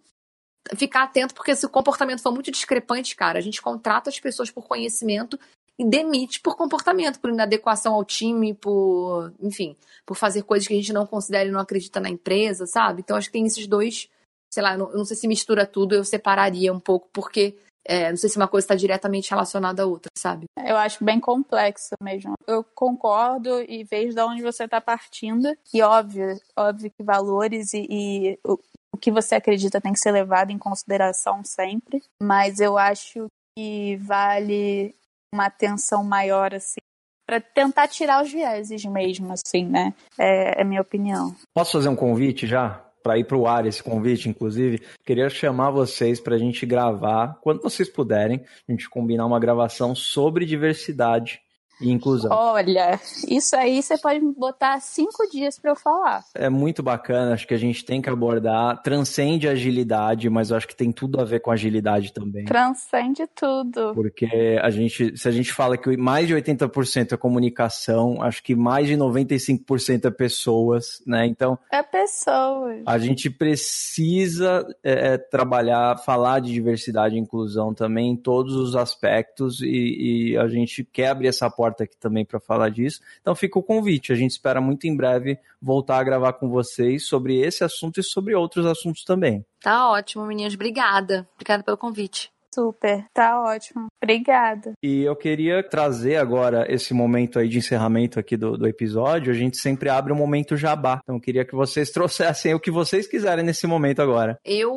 [0.75, 4.49] ficar atento porque se o comportamento for muito discrepante, cara, a gente contrata as pessoas
[4.49, 5.39] por conhecimento
[5.77, 9.75] e demite por comportamento, por inadequação ao time, por, enfim,
[10.05, 13.01] por fazer coisas que a gente não considera e não acredita na empresa, sabe?
[13.01, 14.09] Então acho que tem esses dois
[14.51, 17.57] sei lá, eu não, eu não sei se mistura tudo, eu separaria um pouco, porque
[17.87, 20.45] é, não sei se uma coisa está diretamente relacionada à outra, sabe?
[20.65, 22.33] Eu acho bem complexo mesmo.
[22.47, 25.55] Eu concordo e vejo de onde você está partindo.
[25.71, 28.57] E óbvio, óbvio que valores e, e o,
[28.91, 32.01] o, que você acredita tem que ser levado em consideração sempre.
[32.21, 34.95] Mas eu acho que vale
[35.31, 36.79] uma atenção maior, assim,
[37.27, 39.93] para tentar tirar os vieses mesmo, assim, né?
[40.17, 41.35] É, é minha opinião.
[41.53, 42.84] Posso fazer um convite já?
[43.05, 47.37] Para ir para o ar esse convite, inclusive, queria chamar vocês para a gente gravar,
[47.39, 51.44] quando vocês puderem, a gente combinar uma gravação sobre diversidade
[51.79, 52.31] e inclusão.
[52.31, 56.23] Olha, isso aí você pode botar cinco dias para eu falar.
[56.33, 60.57] É muito bacana, acho que a gente tem que abordar, transcende a agilidade, mas eu
[60.57, 62.45] acho que tem tudo a ver com agilidade também.
[62.45, 63.93] Transcende tudo.
[63.93, 68.55] Porque a gente, se a gente fala que mais de 80% é comunicação, acho que
[68.55, 71.25] mais de 95% é pessoas, né?
[71.25, 71.57] Então.
[71.71, 72.83] É pessoas.
[72.85, 78.75] A gente precisa é, é, trabalhar, falar de diversidade e inclusão também em todos os
[78.75, 82.99] aspectos e, e a gente quer abrir essa porta porta aqui também para falar disso.
[83.21, 84.13] Então fica o convite.
[84.13, 88.03] A gente espera muito em breve voltar a gravar com vocês sobre esse assunto e
[88.03, 89.43] sobre outros assuntos também.
[89.61, 90.53] Tá ótimo, meninas.
[90.53, 91.27] Obrigada.
[91.33, 92.29] Obrigada pelo convite.
[92.53, 93.87] Super, tá ótimo.
[94.01, 94.71] Obrigada.
[94.81, 99.33] E eu queria trazer agora esse momento aí de encerramento aqui do, do episódio.
[99.33, 101.01] A gente sempre abre um momento jabá.
[101.03, 104.39] Então eu queria que vocês trouxessem o que vocês quiserem nesse momento agora.
[104.45, 104.71] Eu,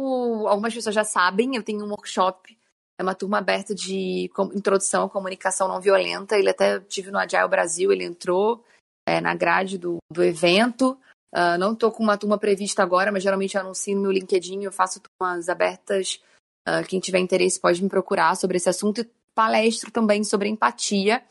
[0.49, 2.58] algumas pessoas já sabem, eu tenho um workshop
[2.99, 6.37] é uma turma aberta de introdução à comunicação não violenta.
[6.37, 8.65] Ele até tive no Agile Brasil, ele entrou
[9.07, 10.99] é, na grade do, do evento.
[11.33, 14.65] Uh, não estou com uma turma prevista agora, mas geralmente eu anuncio no meu LinkedIn,
[14.65, 16.21] eu faço turmas abertas.
[16.69, 21.23] Uh, quem tiver interesse pode me procurar sobre esse assunto e palestro também sobre empatia.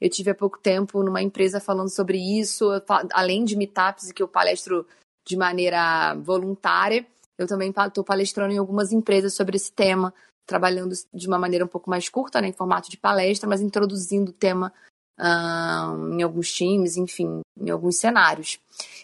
[0.00, 2.68] Eu tive há pouco tempo numa empresa falando sobre isso,
[3.12, 4.84] além de meetups que eu palestro
[5.24, 7.06] de maneira voluntária,
[7.38, 10.12] eu também estou palestrando em algumas empresas sobre esse tema
[10.46, 14.30] trabalhando de uma maneira um pouco mais curta, né, em formato de palestra, mas introduzindo
[14.30, 14.72] o tema
[15.18, 18.58] uh, em alguns times, enfim, em alguns cenários.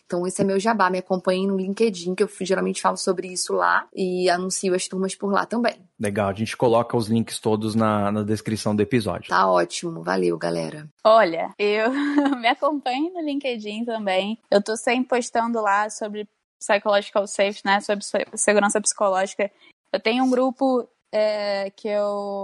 [0.05, 0.91] Então, esse é meu jabá.
[0.91, 5.15] Me acompanhem no LinkedIn, que eu geralmente falo sobre isso lá e anuncio as turmas
[5.15, 5.77] por lá também.
[5.99, 9.29] Legal, a gente coloca os links todos na, na descrição do episódio.
[9.29, 10.89] Tá ótimo, valeu, galera.
[11.05, 11.91] Olha, eu
[12.41, 14.39] me acompanho no LinkedIn também.
[14.51, 16.27] Eu tô sempre postando lá sobre
[16.59, 18.05] psychological safety, né, sobre
[18.35, 19.51] segurança psicológica.
[19.93, 22.43] Eu tenho um grupo é, que eu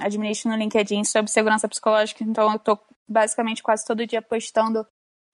[0.00, 4.86] administro no LinkedIn sobre segurança psicológica, então eu estou basicamente quase todo dia postando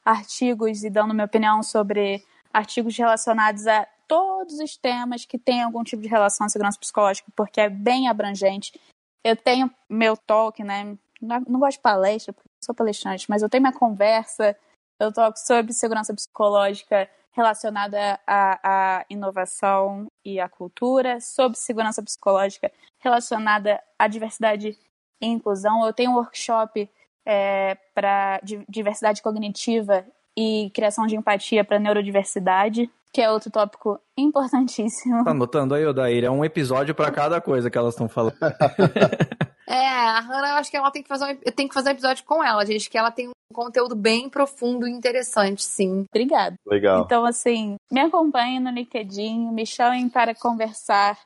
[0.04, 5.84] artigos e dando minha opinião sobre artigos relacionados a todos os temas que têm algum
[5.84, 8.78] tipo de relação à segurança psicológica, porque é bem abrangente.
[9.24, 10.96] Eu tenho meu talk, né?
[11.20, 14.56] Não, gosto de palestra, porque sou palestrante, mas eu tenho minha conversa,
[14.98, 22.70] eu toco sobre segurança psicológica relacionada à, à inovação e à cultura, sobre segurança psicológica
[22.98, 24.76] relacionada à diversidade
[25.20, 25.84] e inclusão.
[25.86, 26.88] Eu tenho um workshop
[27.24, 30.04] é, para diversidade cognitiva
[30.36, 35.24] e criação de empatia para neurodiversidade, que é outro tópico importantíssimo.
[35.24, 36.24] Tá anotando aí, Odair?
[36.24, 38.36] É um episódio para cada coisa que elas estão falando.
[39.68, 41.90] É, a Hannah, eu acho que ela tem que fazer um, eu tenho que fazer
[41.90, 46.06] um episódio com ela, gente, que ela tem um conteúdo bem profundo e interessante, sim.
[46.10, 46.56] Obrigada.
[46.66, 47.04] Legal.
[47.04, 51.18] Então, assim, me acompanhem no LinkedIn, me chamem para conversar.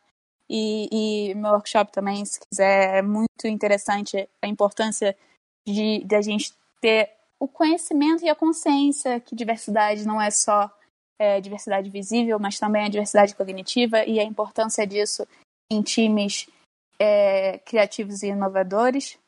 [0.50, 0.88] E,
[1.30, 5.16] e meu workshop também, se quiser, é muito interessante a importância
[5.66, 7.10] de, de a gente ter
[7.40, 10.70] o conhecimento e a consciência que diversidade não é só
[11.18, 15.26] é, diversidade visível, mas também a diversidade cognitiva e a importância disso
[15.70, 16.48] em times
[17.02, 19.18] é, criativos e inovadores.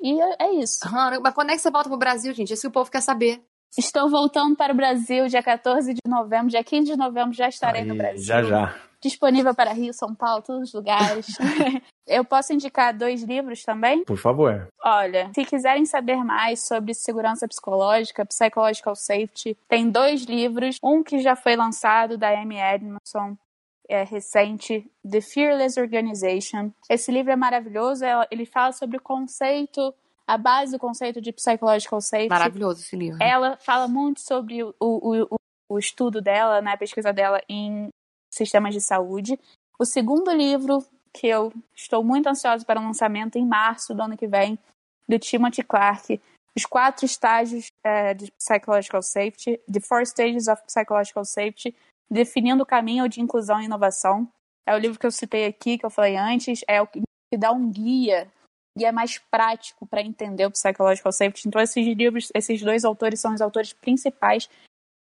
[0.00, 0.80] E é, é isso.
[1.22, 2.52] mas quando é que você volta pro Brasil, gente?
[2.52, 3.40] Isso que o povo quer saber.
[3.78, 7.82] Estou voltando para o Brasil dia 14 de novembro, dia 15 de novembro já estarei
[7.82, 8.22] Aí, no Brasil.
[8.22, 8.74] Já, já.
[9.00, 11.26] Disponível para Rio, São Paulo, todos os lugares.
[12.06, 14.04] Eu posso indicar dois livros também?
[14.04, 14.68] Por favor.
[14.82, 20.78] Olha, se quiserem saber mais sobre segurança psicológica, psychological safety, tem dois livros.
[20.82, 23.36] Um que já foi lançado, da Amy Edmondson,
[23.88, 26.70] é, recente, The Fearless Organization.
[26.88, 29.94] Esse livro é maravilhoso, é, ele fala sobre o conceito,
[30.26, 32.28] a base do conceito de psychological safety.
[32.28, 33.18] Maravilhoso esse livro.
[33.22, 35.36] Ela fala muito sobre o, o, o,
[35.68, 37.88] o estudo dela, né, a pesquisa dela em
[38.32, 39.38] sistemas de saúde.
[39.78, 44.16] O segundo livro, que eu estou muito ansiosa para o lançamento em março do ano
[44.16, 44.58] que vem,
[45.08, 46.20] do Timothy Clark,
[46.56, 51.74] Os Quatro Estágios é, de Psychological Safety, The Four Stages of Psychological Safety,
[52.10, 54.28] Definindo o Caminho de Inclusão e Inovação.
[54.66, 57.02] É o livro que eu citei aqui, que eu falei antes, é o que
[57.36, 58.30] dá um guia,
[58.76, 61.48] guia mais prático para entender o Psychological Safety.
[61.48, 64.48] Então, esses livros, esses dois autores são os autores principais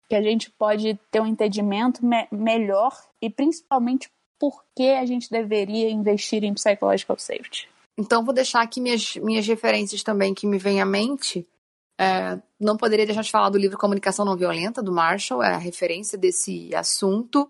[0.10, 4.10] que a gente pode ter um entendimento me melhor e principalmente
[4.40, 7.70] por que a gente deveria investir em Psychological Safety.
[7.98, 11.48] Então, vou deixar aqui minhas, minhas referências também que me vêm à mente.
[11.98, 15.58] É, não poderia deixar de falar do livro Comunicação Não Violenta, do Marshall, é a
[15.58, 17.50] referência desse assunto.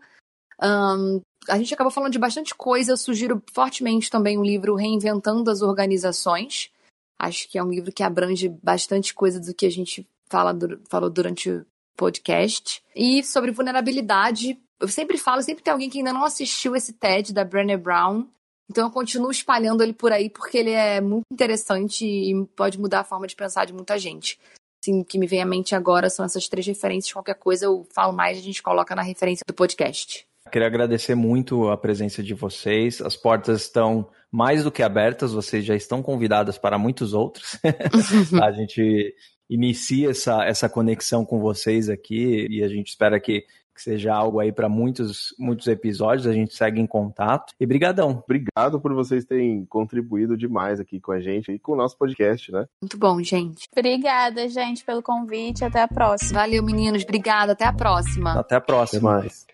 [0.61, 5.49] Um, a gente acabou falando de bastante coisa, eu sugiro fortemente também o livro Reinventando
[5.49, 6.71] as Organizações.
[7.17, 10.55] Acho que é um livro que abrange bastante coisa do que a gente fala,
[10.89, 11.65] falou durante o
[11.95, 12.83] podcast.
[12.95, 17.33] E sobre vulnerabilidade, eu sempre falo, sempre tem alguém que ainda não assistiu esse TED
[17.33, 18.27] da Brené Brown.
[18.69, 23.01] Então eu continuo espalhando ele por aí porque ele é muito interessante e pode mudar
[23.01, 24.39] a forma de pensar de muita gente.
[24.83, 27.11] Assim, o que me vem à mente agora são essas três referências.
[27.11, 30.27] Qualquer coisa eu falo mais, a gente coloca na referência do podcast.
[30.51, 33.01] Queria agradecer muito a presença de vocês.
[33.01, 37.57] As portas estão mais do que abertas, vocês já estão convidadas para muitos outros.
[38.43, 39.15] a gente
[39.49, 43.43] inicia essa, essa conexão com vocês aqui e a gente espera que
[43.75, 47.53] que seja algo aí para muitos, muitos episódios, a gente segue em contato.
[47.59, 48.23] E brigadão.
[48.23, 52.51] Obrigado por vocês terem contribuído demais aqui com a gente e com o nosso podcast,
[52.51, 52.65] né?
[52.81, 53.67] Muito bom, gente.
[53.75, 55.65] Obrigada, gente, pelo convite.
[55.65, 56.39] Até a próxima.
[56.39, 57.03] Valeu, meninos.
[57.03, 57.51] Obrigada.
[57.51, 58.39] Até a próxima.
[58.39, 59.17] Até a próxima.
[59.17, 59.45] Até mais.